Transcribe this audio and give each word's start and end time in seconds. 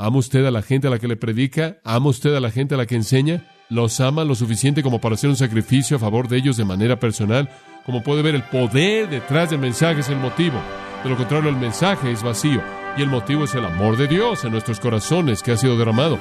¿Ama 0.00 0.18
usted 0.18 0.46
a 0.46 0.52
la 0.52 0.62
gente 0.62 0.86
a 0.86 0.90
la 0.90 1.00
que 1.00 1.08
le 1.08 1.16
predica? 1.16 1.78
¿Ama 1.82 2.10
usted 2.10 2.32
a 2.32 2.38
la 2.38 2.52
gente 2.52 2.76
a 2.76 2.78
la 2.78 2.86
que 2.86 2.94
enseña? 2.94 3.42
¿Los 3.68 3.98
ama 3.98 4.22
lo 4.22 4.36
suficiente 4.36 4.80
como 4.84 5.00
para 5.00 5.16
hacer 5.16 5.28
un 5.28 5.34
sacrificio 5.34 5.96
a 5.96 6.00
favor 6.00 6.28
de 6.28 6.36
ellos 6.36 6.56
de 6.56 6.64
manera 6.64 7.00
personal? 7.00 7.50
Como 7.84 8.04
puede 8.04 8.22
ver, 8.22 8.36
el 8.36 8.44
poder 8.44 9.10
detrás 9.10 9.50
del 9.50 9.58
mensaje 9.58 9.98
es 9.98 10.08
el 10.08 10.18
motivo. 10.18 10.62
De 11.02 11.10
lo 11.10 11.16
contrario, 11.16 11.50
el 11.50 11.56
mensaje 11.56 12.12
es 12.12 12.22
vacío. 12.22 12.62
Y 12.96 13.02
el 13.02 13.08
motivo 13.08 13.42
es 13.42 13.54
el 13.56 13.64
amor 13.64 13.96
de 13.96 14.06
Dios 14.06 14.44
en 14.44 14.52
nuestros 14.52 14.78
corazones 14.78 15.42
que 15.42 15.50
ha 15.50 15.56
sido 15.56 15.76
derramado. 15.76 16.16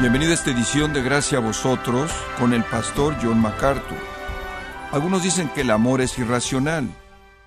Bienvenido 0.00 0.30
a 0.30 0.34
esta 0.36 0.52
edición 0.52 0.94
de 0.94 1.02
Gracia 1.02 1.36
a 1.36 1.42
vosotros 1.42 2.10
con 2.38 2.54
el 2.54 2.64
pastor 2.64 3.14
John 3.22 3.42
MacArthur. 3.42 4.15
Algunos 4.92 5.24
dicen 5.24 5.48
que 5.48 5.62
el 5.62 5.70
amor 5.70 6.00
es 6.00 6.16
irracional, 6.18 6.88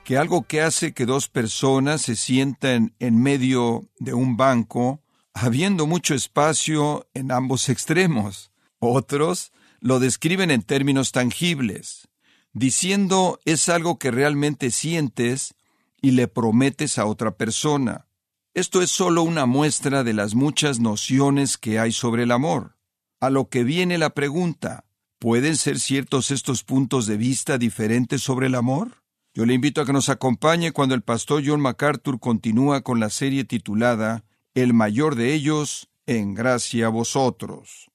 que 0.03 0.17
algo 0.17 0.43
que 0.43 0.61
hace 0.61 0.93
que 0.93 1.05
dos 1.05 1.29
personas 1.29 2.01
se 2.01 2.15
sientan 2.15 2.93
en 2.99 3.21
medio 3.21 3.87
de 3.97 4.13
un 4.13 4.37
banco, 4.37 5.01
habiendo 5.33 5.87
mucho 5.87 6.13
espacio 6.13 7.07
en 7.13 7.31
ambos 7.31 7.69
extremos. 7.69 8.51
Otros 8.79 9.51
lo 9.79 9.99
describen 9.99 10.51
en 10.51 10.63
términos 10.63 11.11
tangibles, 11.11 12.09
diciendo 12.51 13.39
es 13.45 13.69
algo 13.69 13.97
que 13.97 14.11
realmente 14.11 14.69
sientes 14.69 15.55
y 16.01 16.11
le 16.11 16.27
prometes 16.27 16.99
a 16.99 17.05
otra 17.05 17.37
persona. 17.37 18.05
Esto 18.53 18.81
es 18.81 18.91
solo 18.91 19.23
una 19.23 19.45
muestra 19.45 20.03
de 20.03 20.13
las 20.13 20.35
muchas 20.35 20.79
nociones 20.79 21.57
que 21.57 21.79
hay 21.79 21.93
sobre 21.93 22.23
el 22.23 22.31
amor. 22.31 22.75
A 23.21 23.29
lo 23.29 23.49
que 23.49 23.63
viene 23.63 23.97
la 23.97 24.09
pregunta, 24.09 24.85
¿pueden 25.19 25.57
ser 25.57 25.79
ciertos 25.79 26.31
estos 26.31 26.63
puntos 26.63 27.05
de 27.05 27.17
vista 27.17 27.57
diferentes 27.57 28.21
sobre 28.21 28.47
el 28.47 28.55
amor? 28.55 29.03
Yo 29.33 29.45
le 29.45 29.53
invito 29.53 29.81
a 29.81 29.85
que 29.85 29.93
nos 29.93 30.09
acompañe 30.09 30.71
cuando 30.71 30.95
el 30.95 31.01
pastor 31.01 31.43
John 31.45 31.61
MacArthur 31.61 32.19
continúa 32.19 32.81
con 32.81 32.99
la 32.99 33.09
serie 33.09 33.43
titulada 33.43 34.23
El 34.55 34.73
mayor 34.73 35.15
de 35.15 35.33
ellos, 35.33 35.89
en 36.07 36.33
gracia 36.33 36.87
a 36.87 36.89
vosotros. 36.89 37.91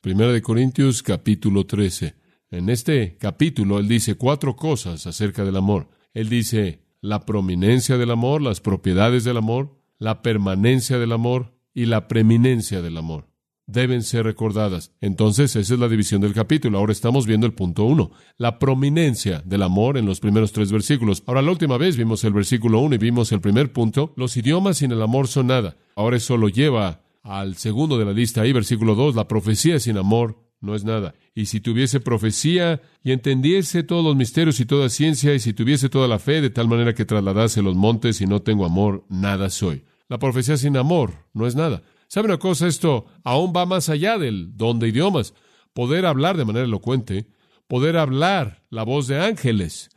Primera 0.00 0.30
de 0.30 0.42
Corintios 0.42 1.02
capítulo 1.02 1.66
13. 1.66 2.14
En 2.50 2.68
este 2.68 3.16
capítulo 3.18 3.78
él 3.78 3.88
dice 3.88 4.14
cuatro 4.14 4.54
cosas 4.54 5.06
acerca 5.06 5.44
del 5.44 5.56
amor. 5.56 5.88
Él 6.14 6.28
dice 6.28 6.84
la 7.00 7.24
prominencia 7.24 7.96
del 7.98 8.10
amor, 8.10 8.40
las 8.40 8.60
propiedades 8.60 9.24
del 9.24 9.38
amor, 9.38 9.76
la 9.98 10.22
permanencia 10.22 10.98
del 10.98 11.12
amor 11.12 11.54
y 11.74 11.86
la 11.86 12.08
preeminencia 12.08 12.80
del 12.82 12.96
amor. 12.96 13.28
Deben 13.68 14.02
ser 14.02 14.24
recordadas. 14.24 14.90
Entonces, 15.00 15.54
esa 15.54 15.74
es 15.74 15.78
la 15.78 15.88
división 15.88 16.20
del 16.20 16.34
capítulo. 16.34 16.78
Ahora 16.78 16.90
estamos 16.90 17.26
viendo 17.26 17.46
el 17.46 17.52
punto 17.52 17.84
uno, 17.84 18.10
la 18.36 18.58
prominencia 18.58 19.42
del 19.44 19.62
amor 19.62 19.96
en 19.96 20.06
los 20.06 20.18
primeros 20.18 20.50
tres 20.50 20.72
versículos. 20.72 21.22
Ahora, 21.26 21.42
la 21.42 21.52
última 21.52 21.78
vez 21.78 21.96
vimos 21.96 22.24
el 22.24 22.32
versículo 22.32 22.80
uno 22.80 22.96
y 22.96 22.98
vimos 22.98 23.30
el 23.30 23.40
primer 23.40 23.72
punto. 23.72 24.12
Los 24.16 24.36
idiomas 24.36 24.78
sin 24.78 24.90
el 24.90 25.02
amor 25.02 25.28
son 25.28 25.46
nada. 25.46 25.76
Ahora 25.94 26.16
eso 26.16 26.36
lo 26.36 26.48
lleva 26.48 27.02
al 27.22 27.56
segundo 27.56 27.98
de 27.98 28.06
la 28.06 28.12
lista 28.12 28.40
ahí, 28.40 28.52
versículo 28.52 28.94
dos, 28.94 29.14
la 29.14 29.28
profecía 29.28 29.78
sin 29.78 29.98
amor 29.98 30.38
no 30.60 30.74
es 30.74 30.84
nada. 30.84 31.14
Y 31.34 31.46
si 31.46 31.60
tuviese 31.60 32.00
profecía 32.00 32.80
y 33.02 33.12
entendiese 33.12 33.82
todos 33.82 34.04
los 34.04 34.16
misterios 34.16 34.60
y 34.60 34.66
toda 34.66 34.88
ciencia, 34.88 35.34
y 35.34 35.38
si 35.40 35.52
tuviese 35.52 35.88
toda 35.88 36.08
la 36.08 36.18
fe 36.18 36.40
de 36.40 36.50
tal 36.50 36.68
manera 36.68 36.94
que 36.94 37.04
trasladase 37.04 37.62
los 37.62 37.76
montes 37.76 38.20
y 38.20 38.26
no 38.26 38.42
tengo 38.42 38.64
amor, 38.64 39.04
nada 39.08 39.50
soy. 39.50 39.84
La 40.08 40.18
profecía 40.18 40.56
sin 40.56 40.76
amor 40.76 41.12
no 41.34 41.46
es 41.46 41.54
nada. 41.54 41.82
¿Sabe 42.08 42.26
una 42.26 42.38
cosa? 42.38 42.66
Esto 42.66 43.06
aún 43.22 43.52
va 43.54 43.66
más 43.66 43.90
allá 43.90 44.16
del 44.18 44.56
don 44.56 44.78
de 44.78 44.88
idiomas. 44.88 45.34
Poder 45.74 46.06
hablar 46.06 46.38
de 46.38 46.46
manera 46.46 46.64
elocuente, 46.64 47.26
poder 47.66 47.98
hablar 47.98 48.64
la 48.70 48.82
voz 48.82 49.06
de 49.08 49.20
ángeles, 49.20 49.90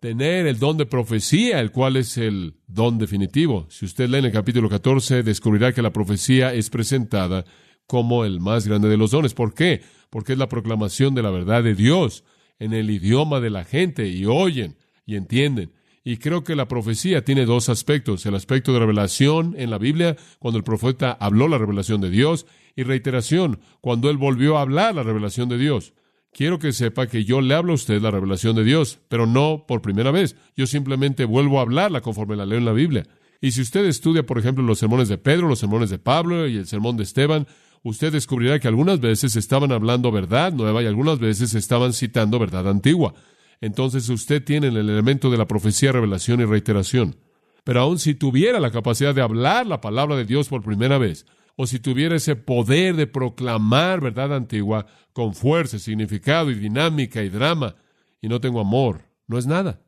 tener 0.00 0.46
el 0.46 0.60
don 0.60 0.76
de 0.76 0.86
profecía, 0.86 1.60
el 1.60 1.72
cual 1.72 1.96
es 1.96 2.16
el 2.16 2.54
don 2.68 2.98
definitivo. 2.98 3.66
Si 3.70 3.84
usted 3.84 4.08
lee 4.08 4.18
en 4.18 4.26
el 4.26 4.32
capítulo 4.32 4.68
14, 4.68 5.24
descubrirá 5.24 5.72
que 5.72 5.82
la 5.82 5.92
profecía 5.92 6.54
es 6.54 6.70
presentada 6.70 7.44
como 7.88 8.24
el 8.24 8.38
más 8.38 8.68
grande 8.68 8.88
de 8.88 8.96
los 8.96 9.10
dones. 9.10 9.34
¿Por 9.34 9.52
qué? 9.52 9.82
Porque 10.10 10.34
es 10.34 10.38
la 10.38 10.48
proclamación 10.48 11.14
de 11.16 11.22
la 11.22 11.30
verdad 11.30 11.64
de 11.64 11.74
Dios 11.74 12.22
en 12.60 12.72
el 12.72 12.88
idioma 12.90 13.40
de 13.40 13.50
la 13.50 13.64
gente 13.64 14.08
y 14.08 14.26
oyen 14.26 14.76
y 15.04 15.16
entienden. 15.16 15.72
Y 16.04 16.18
creo 16.18 16.44
que 16.44 16.56
la 16.56 16.68
profecía 16.68 17.24
tiene 17.24 17.44
dos 17.44 17.68
aspectos. 17.68 18.24
El 18.26 18.34
aspecto 18.34 18.72
de 18.72 18.78
revelación 18.78 19.54
en 19.58 19.70
la 19.70 19.78
Biblia, 19.78 20.16
cuando 20.38 20.58
el 20.58 20.64
profeta 20.64 21.12
habló 21.20 21.48
la 21.48 21.58
revelación 21.58 22.00
de 22.00 22.10
Dios, 22.10 22.46
y 22.78 22.84
reiteración, 22.84 23.58
cuando 23.80 24.08
él 24.08 24.18
volvió 24.18 24.56
a 24.56 24.62
hablar 24.62 24.94
la 24.94 25.02
revelación 25.02 25.48
de 25.48 25.58
Dios. 25.58 25.94
Quiero 26.32 26.60
que 26.60 26.72
sepa 26.72 27.08
que 27.08 27.24
yo 27.24 27.40
le 27.40 27.54
hablo 27.54 27.72
a 27.72 27.74
usted 27.74 28.00
la 28.00 28.12
revelación 28.12 28.54
de 28.54 28.62
Dios, 28.62 29.00
pero 29.08 29.26
no 29.26 29.64
por 29.66 29.82
primera 29.82 30.12
vez. 30.12 30.36
Yo 30.56 30.68
simplemente 30.68 31.24
vuelvo 31.24 31.58
a 31.58 31.62
hablarla 31.62 32.02
conforme 32.02 32.36
la 32.36 32.46
leo 32.46 32.58
en 32.58 32.64
la 32.64 32.72
Biblia. 32.72 33.04
Y 33.40 33.50
si 33.50 33.62
usted 33.62 33.84
estudia, 33.84 34.24
por 34.24 34.38
ejemplo, 34.38 34.62
los 34.62 34.78
sermones 34.78 35.08
de 35.08 35.18
Pedro, 35.18 35.48
los 35.48 35.58
sermones 35.58 35.90
de 35.90 35.98
Pablo 35.98 36.46
y 36.46 36.56
el 36.56 36.66
sermón 36.68 36.96
de 36.96 37.02
Esteban, 37.02 37.48
usted 37.82 38.12
descubrirá 38.12 38.60
que 38.60 38.68
algunas 38.68 39.00
veces 39.00 39.34
estaban 39.34 39.72
hablando 39.72 40.12
verdad 40.12 40.52
nueva 40.52 40.80
y 40.80 40.86
algunas 40.86 41.18
veces 41.18 41.54
estaban 41.54 41.92
citando 41.92 42.38
verdad 42.38 42.68
antigua. 42.68 43.14
Entonces 43.60 44.08
usted 44.08 44.44
tiene 44.44 44.68
el 44.68 44.76
elemento 44.76 45.30
de 45.30 45.38
la 45.38 45.48
profecía, 45.48 45.92
revelación 45.92 46.40
y 46.40 46.44
reiteración. 46.44 47.16
Pero 47.64 47.80
aun 47.80 47.98
si 47.98 48.14
tuviera 48.14 48.60
la 48.60 48.70
capacidad 48.70 49.14
de 49.14 49.22
hablar 49.22 49.66
la 49.66 49.80
palabra 49.80 50.16
de 50.16 50.24
Dios 50.24 50.48
por 50.48 50.62
primera 50.62 50.98
vez, 50.98 51.26
o 51.56 51.66
si 51.66 51.80
tuviera 51.80 52.14
ese 52.16 52.36
poder 52.36 52.94
de 52.94 53.08
proclamar 53.08 54.00
verdad 54.00 54.34
antigua 54.34 54.86
con 55.12 55.34
fuerza, 55.34 55.78
significado 55.78 56.50
y 56.50 56.54
dinámica 56.54 57.22
y 57.22 57.28
drama, 57.28 57.74
y 58.22 58.28
no 58.28 58.40
tengo 58.40 58.60
amor, 58.60 59.02
no 59.26 59.38
es 59.38 59.46
nada. 59.46 59.82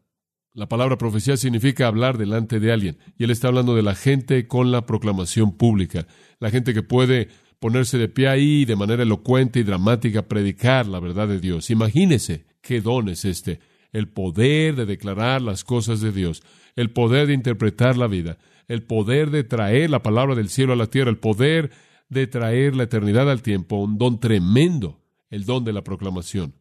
La 0.53 0.69
palabra 0.69 0.99
profecía 0.99 1.37
significa 1.37 1.87
hablar 1.87 2.19
delante 2.19 2.59
de 2.59 2.73
alguien, 2.73 2.99
y 3.17 3.23
él 3.23 3.31
está 3.31 3.49
hablando 3.49 3.77
de 3.77 3.83
la 3.83 3.95
gente 3.95 4.49
con 4.49 4.73
la 4.73 4.85
proclamación 4.85 5.53
pública, 5.57 6.09
la 6.41 6.51
gente 6.51 6.75
que 6.75 6.83
puede 6.83 7.29
ponerse 7.61 7.99
de 7.99 8.09
pie 8.09 8.27
ahí 8.27 8.65
de 8.65 8.75
manera 8.75 9.05
elocuente 9.05 9.61
y 9.61 9.63
dramática 9.63 10.27
predicar 10.27 10.87
la 10.87 10.99
verdad 10.99 11.29
de 11.29 11.39
Dios. 11.39 11.71
Imagínese 11.71 12.50
qué 12.61 12.81
don 12.81 13.09
es 13.09 13.25
este, 13.25 13.61
el 13.93 14.09
poder 14.09 14.77
de 14.77 14.87
declarar 14.87 15.43
las 15.43 15.65
cosas 15.65 16.01
de 16.01 16.13
Dios, 16.13 16.43
el 16.77 16.91
poder 16.91 17.27
de 17.27 17.35
interpretar 17.35 17.97
la 17.97 18.07
vida, 18.07 18.39
el 18.69 18.83
poder 18.83 19.31
de 19.31 19.45
traer 19.45 19.91
la 19.91 20.03
palabra 20.03 20.35
del 20.35 20.49
cielo 20.49 20.73
a 20.73 20.77
la 20.77 20.87
tierra, 20.87 21.11
el 21.11 21.19
poder 21.19 21.71
de 22.09 22.27
traer 22.27 22.77
la 22.77 22.85
eternidad 22.85 23.31
al 23.31 23.43
tiempo, 23.43 23.77
un 23.77 23.99
don 23.99 24.21
tremendo, 24.21 25.01
el 25.31 25.45
don 25.45 25.65
de 25.65 25.73
la 25.73 25.83
proclamación. 25.83 26.55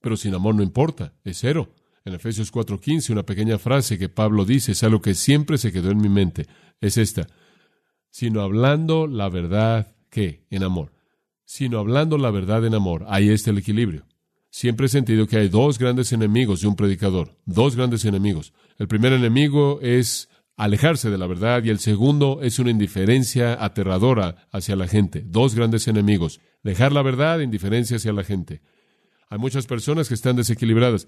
Pero 0.00 0.16
sin 0.16 0.34
amor 0.34 0.54
no 0.54 0.62
importa, 0.62 1.14
es 1.24 1.38
cero. 1.38 1.72
En 2.04 2.14
Efesios 2.14 2.52
4:15, 2.52 3.10
una 3.10 3.24
pequeña 3.24 3.58
frase 3.58 3.98
que 3.98 4.08
Pablo 4.08 4.44
dice, 4.44 4.72
es 4.72 4.82
algo 4.82 5.00
que 5.00 5.14
siempre 5.14 5.58
se 5.58 5.72
quedó 5.72 5.90
en 5.90 5.98
mi 5.98 6.08
mente, 6.08 6.46
es 6.80 6.98
esta, 6.98 7.26
sino 8.10 8.40
hablando 8.42 9.06
la 9.06 9.28
verdad, 9.28 9.94
¿qué? 10.10 10.46
En 10.50 10.62
amor. 10.62 10.92
Sino 11.44 11.78
hablando 11.78 12.16
la 12.18 12.30
verdad 12.30 12.64
en 12.64 12.74
amor, 12.74 13.04
ahí 13.08 13.28
está 13.28 13.50
el 13.50 13.58
equilibrio. 13.58 14.06
Siempre 14.56 14.86
he 14.86 14.88
sentido 14.88 15.26
que 15.26 15.36
hay 15.36 15.50
dos 15.50 15.78
grandes 15.78 16.14
enemigos 16.14 16.62
de 16.62 16.68
un 16.68 16.76
predicador, 16.76 17.36
dos 17.44 17.76
grandes 17.76 18.06
enemigos. 18.06 18.54
El 18.78 18.88
primer 18.88 19.12
enemigo 19.12 19.80
es 19.82 20.30
alejarse 20.56 21.10
de 21.10 21.18
la 21.18 21.26
verdad 21.26 21.62
y 21.62 21.68
el 21.68 21.78
segundo 21.78 22.40
es 22.40 22.58
una 22.58 22.70
indiferencia 22.70 23.62
aterradora 23.62 24.48
hacia 24.52 24.74
la 24.74 24.88
gente. 24.88 25.22
Dos 25.26 25.54
grandes 25.54 25.88
enemigos. 25.88 26.40
Dejar 26.62 26.92
la 26.92 27.02
verdad 27.02 27.42
e 27.42 27.44
indiferencia 27.44 27.98
hacia 27.98 28.14
la 28.14 28.24
gente. 28.24 28.62
Hay 29.28 29.36
muchas 29.36 29.66
personas 29.66 30.08
que 30.08 30.14
están 30.14 30.36
desequilibradas. 30.36 31.06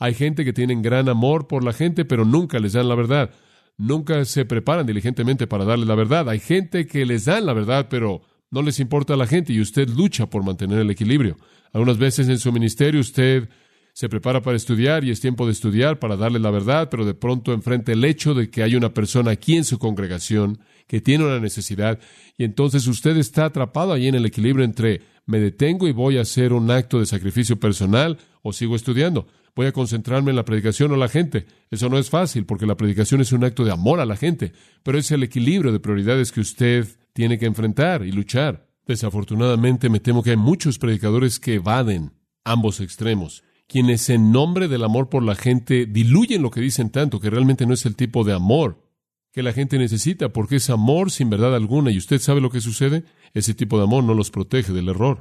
Hay 0.00 0.14
gente 0.14 0.44
que 0.44 0.52
tienen 0.52 0.82
gran 0.82 1.08
amor 1.08 1.46
por 1.46 1.62
la 1.62 1.74
gente, 1.74 2.04
pero 2.04 2.24
nunca 2.24 2.58
les 2.58 2.72
dan 2.72 2.88
la 2.88 2.96
verdad. 2.96 3.30
Nunca 3.76 4.24
se 4.24 4.44
preparan 4.44 4.86
diligentemente 4.86 5.46
para 5.46 5.64
darle 5.64 5.86
la 5.86 5.94
verdad. 5.94 6.28
Hay 6.28 6.40
gente 6.40 6.88
que 6.88 7.06
les 7.06 7.26
dan 7.26 7.46
la 7.46 7.52
verdad, 7.52 7.86
pero 7.88 8.22
no 8.50 8.60
les 8.60 8.80
importa 8.80 9.14
a 9.14 9.16
la 9.16 9.28
gente 9.28 9.52
y 9.52 9.60
usted 9.60 9.88
lucha 9.88 10.26
por 10.26 10.42
mantener 10.42 10.80
el 10.80 10.90
equilibrio. 10.90 11.36
Algunas 11.72 11.98
veces 11.98 12.28
en 12.28 12.38
su 12.38 12.52
ministerio 12.52 13.00
usted 13.00 13.48
se 13.92 14.08
prepara 14.08 14.42
para 14.42 14.56
estudiar 14.56 15.02
y 15.02 15.10
es 15.10 15.20
tiempo 15.20 15.44
de 15.44 15.52
estudiar 15.52 15.98
para 15.98 16.16
darle 16.16 16.38
la 16.38 16.52
verdad, 16.52 16.88
pero 16.88 17.04
de 17.04 17.14
pronto 17.14 17.52
enfrenta 17.52 17.90
el 17.90 18.04
hecho 18.04 18.32
de 18.32 18.48
que 18.48 18.62
hay 18.62 18.76
una 18.76 18.94
persona 18.94 19.32
aquí 19.32 19.56
en 19.56 19.64
su 19.64 19.78
congregación 19.78 20.60
que 20.86 21.00
tiene 21.00 21.24
una 21.24 21.40
necesidad 21.40 21.98
y 22.36 22.44
entonces 22.44 22.86
usted 22.86 23.16
está 23.16 23.46
atrapado 23.46 23.92
ahí 23.92 24.06
en 24.06 24.14
el 24.14 24.24
equilibrio 24.24 24.64
entre 24.64 25.02
me 25.26 25.40
detengo 25.40 25.88
y 25.88 25.92
voy 25.92 26.16
a 26.16 26.20
hacer 26.20 26.52
un 26.52 26.70
acto 26.70 27.00
de 27.00 27.06
sacrificio 27.06 27.58
personal 27.58 28.18
o 28.42 28.52
sigo 28.52 28.76
estudiando. 28.76 29.26
Voy 29.56 29.66
a 29.66 29.72
concentrarme 29.72 30.30
en 30.30 30.36
la 30.36 30.44
predicación 30.44 30.92
o 30.92 30.96
la 30.96 31.08
gente. 31.08 31.46
Eso 31.70 31.88
no 31.88 31.98
es 31.98 32.08
fácil 32.08 32.46
porque 32.46 32.66
la 32.66 32.76
predicación 32.76 33.20
es 33.20 33.32
un 33.32 33.42
acto 33.42 33.64
de 33.64 33.72
amor 33.72 33.98
a 33.98 34.06
la 34.06 34.16
gente, 34.16 34.52
pero 34.84 34.96
es 34.96 35.10
el 35.10 35.24
equilibrio 35.24 35.72
de 35.72 35.80
prioridades 35.80 36.30
que 36.30 36.40
usted 36.40 36.86
tiene 37.12 37.36
que 37.36 37.46
enfrentar 37.46 38.06
y 38.06 38.12
luchar. 38.12 38.67
Desafortunadamente 38.88 39.88
me 39.88 40.00
temo 40.00 40.24
que 40.24 40.30
hay 40.30 40.36
muchos 40.36 40.78
predicadores 40.78 41.38
que 41.38 41.54
evaden 41.54 42.12
ambos 42.44 42.80
extremos 42.80 43.44
quienes 43.68 44.08
en 44.08 44.32
nombre 44.32 44.66
del 44.66 44.82
amor 44.82 45.10
por 45.10 45.22
la 45.22 45.34
gente 45.34 45.86
diluyen 45.86 46.42
lo 46.42 46.50
que 46.50 46.60
dicen 46.60 46.90
tanto, 46.90 47.20
que 47.20 47.30
realmente 47.30 47.66
no 47.66 47.74
es 47.74 47.84
el 47.86 47.94
tipo 47.94 48.24
de 48.24 48.32
amor 48.32 48.82
que 49.30 49.42
la 49.42 49.52
gente 49.52 49.78
necesita, 49.78 50.30
porque 50.30 50.56
es 50.56 50.70
amor 50.70 51.10
sin 51.10 51.28
verdad 51.28 51.54
alguna. 51.54 51.90
¿Y 51.90 51.98
usted 51.98 52.18
sabe 52.18 52.40
lo 52.40 52.50
que 52.50 52.62
sucede? 52.62 53.04
Ese 53.34 53.52
tipo 53.52 53.76
de 53.76 53.84
amor 53.84 54.02
no 54.02 54.14
los 54.14 54.30
protege 54.30 54.72
del 54.72 54.88
error. 54.88 55.18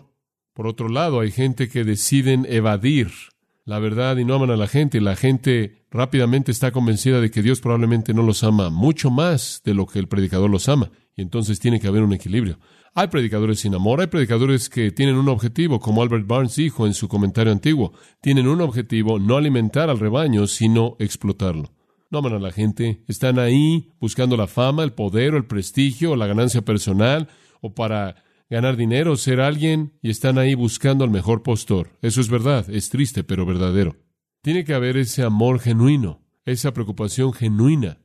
Por 0.53 0.65
otro 0.65 0.87
lado, 0.87 1.19
hay 1.19 1.29
gente 1.29 1.67
que 1.67 1.83
deciden 1.83 2.47
evadir 2.49 3.11
la 3.65 3.79
verdad 3.79 4.15
y 4.15 4.23
no 4.23 4.35
aman 4.35 4.49
a 4.49 4.55
la 4.55 4.67
gente, 4.67 4.97
y 4.97 5.01
la 5.01 5.17
gente 5.17 5.83
rápidamente 5.91 6.53
está 6.53 6.71
convencida 6.71 7.19
de 7.19 7.29
que 7.29 7.41
Dios 7.41 7.59
probablemente 7.59 8.13
no 8.13 8.23
los 8.23 8.43
ama 8.45 8.69
mucho 8.69 9.11
más 9.11 9.61
de 9.65 9.73
lo 9.73 9.85
que 9.85 9.99
el 9.99 10.07
predicador 10.07 10.49
los 10.49 10.69
ama. 10.69 10.89
Y 11.17 11.21
entonces 11.21 11.59
tiene 11.59 11.81
que 11.81 11.87
haber 11.87 12.03
un 12.03 12.13
equilibrio. 12.13 12.59
Hay 12.99 13.09
predicadores 13.09 13.59
sin 13.59 13.75
amor, 13.75 14.01
hay 14.01 14.07
predicadores 14.07 14.69
que 14.69 14.89
tienen 14.89 15.17
un 15.17 15.29
objetivo, 15.29 15.79
como 15.79 16.01
Albert 16.01 16.25
Barnes 16.25 16.55
dijo 16.55 16.87
en 16.87 16.95
su 16.95 17.07
comentario 17.07 17.53
antiguo. 17.53 17.93
Tienen 18.21 18.47
un 18.47 18.59
objetivo, 18.59 19.19
no 19.19 19.37
alimentar 19.37 19.91
al 19.91 19.99
rebaño, 19.99 20.47
sino 20.47 20.95
explotarlo. 20.97 21.71
No 22.09 22.17
aman 22.17 22.33
a 22.33 22.39
la 22.39 22.51
gente, 22.51 23.03
están 23.07 23.37
ahí 23.37 23.91
buscando 23.99 24.35
la 24.35 24.47
fama, 24.47 24.83
el 24.83 24.93
poder 24.93 25.35
el 25.35 25.45
prestigio 25.45 26.13
o 26.13 26.15
la 26.15 26.25
ganancia 26.25 26.63
personal 26.63 27.29
o 27.61 27.75
para 27.75 28.15
ganar 28.49 28.77
dinero, 28.77 29.15
ser 29.15 29.41
alguien, 29.41 29.93
y 30.01 30.09
están 30.09 30.39
ahí 30.39 30.55
buscando 30.55 31.03
al 31.03 31.11
mejor 31.11 31.43
postor. 31.43 31.91
Eso 32.01 32.19
es 32.19 32.29
verdad, 32.29 32.67
es 32.67 32.89
triste, 32.89 33.23
pero 33.23 33.45
verdadero. 33.45 33.95
Tiene 34.41 34.63
que 34.63 34.73
haber 34.73 34.97
ese 34.97 35.21
amor 35.21 35.59
genuino, 35.59 36.23
esa 36.45 36.73
preocupación 36.73 37.31
genuina 37.31 37.99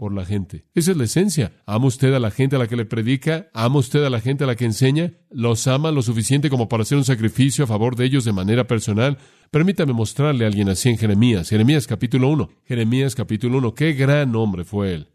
por 0.00 0.14
la 0.14 0.24
gente. 0.24 0.64
Esa 0.74 0.92
es 0.92 0.96
la 0.96 1.04
esencia. 1.04 1.52
¿Ama 1.66 1.88
usted 1.88 2.14
a 2.14 2.18
la 2.18 2.30
gente 2.30 2.56
a 2.56 2.58
la 2.58 2.66
que 2.66 2.74
le 2.74 2.86
predica? 2.86 3.50
¿Ama 3.52 3.80
usted 3.80 4.02
a 4.02 4.08
la 4.08 4.22
gente 4.22 4.44
a 4.44 4.46
la 4.46 4.56
que 4.56 4.64
enseña? 4.64 5.12
¿Los 5.30 5.66
ama 5.66 5.90
lo 5.90 6.00
suficiente 6.00 6.48
como 6.48 6.70
para 6.70 6.84
hacer 6.84 6.96
un 6.96 7.04
sacrificio 7.04 7.64
a 7.64 7.66
favor 7.66 7.96
de 7.96 8.06
ellos 8.06 8.24
de 8.24 8.32
manera 8.32 8.66
personal? 8.66 9.18
Permítame 9.50 9.92
mostrarle 9.92 10.46
a 10.46 10.48
alguien 10.48 10.70
así 10.70 10.88
en 10.88 10.96
Jeremías. 10.96 11.50
Jeremías 11.50 11.86
capítulo 11.86 12.30
1. 12.30 12.48
Jeremías 12.64 13.14
capítulo 13.14 13.58
1. 13.58 13.74
Qué 13.74 13.92
gran 13.92 14.34
hombre 14.36 14.64
fue 14.64 14.94
él. 14.94 15.08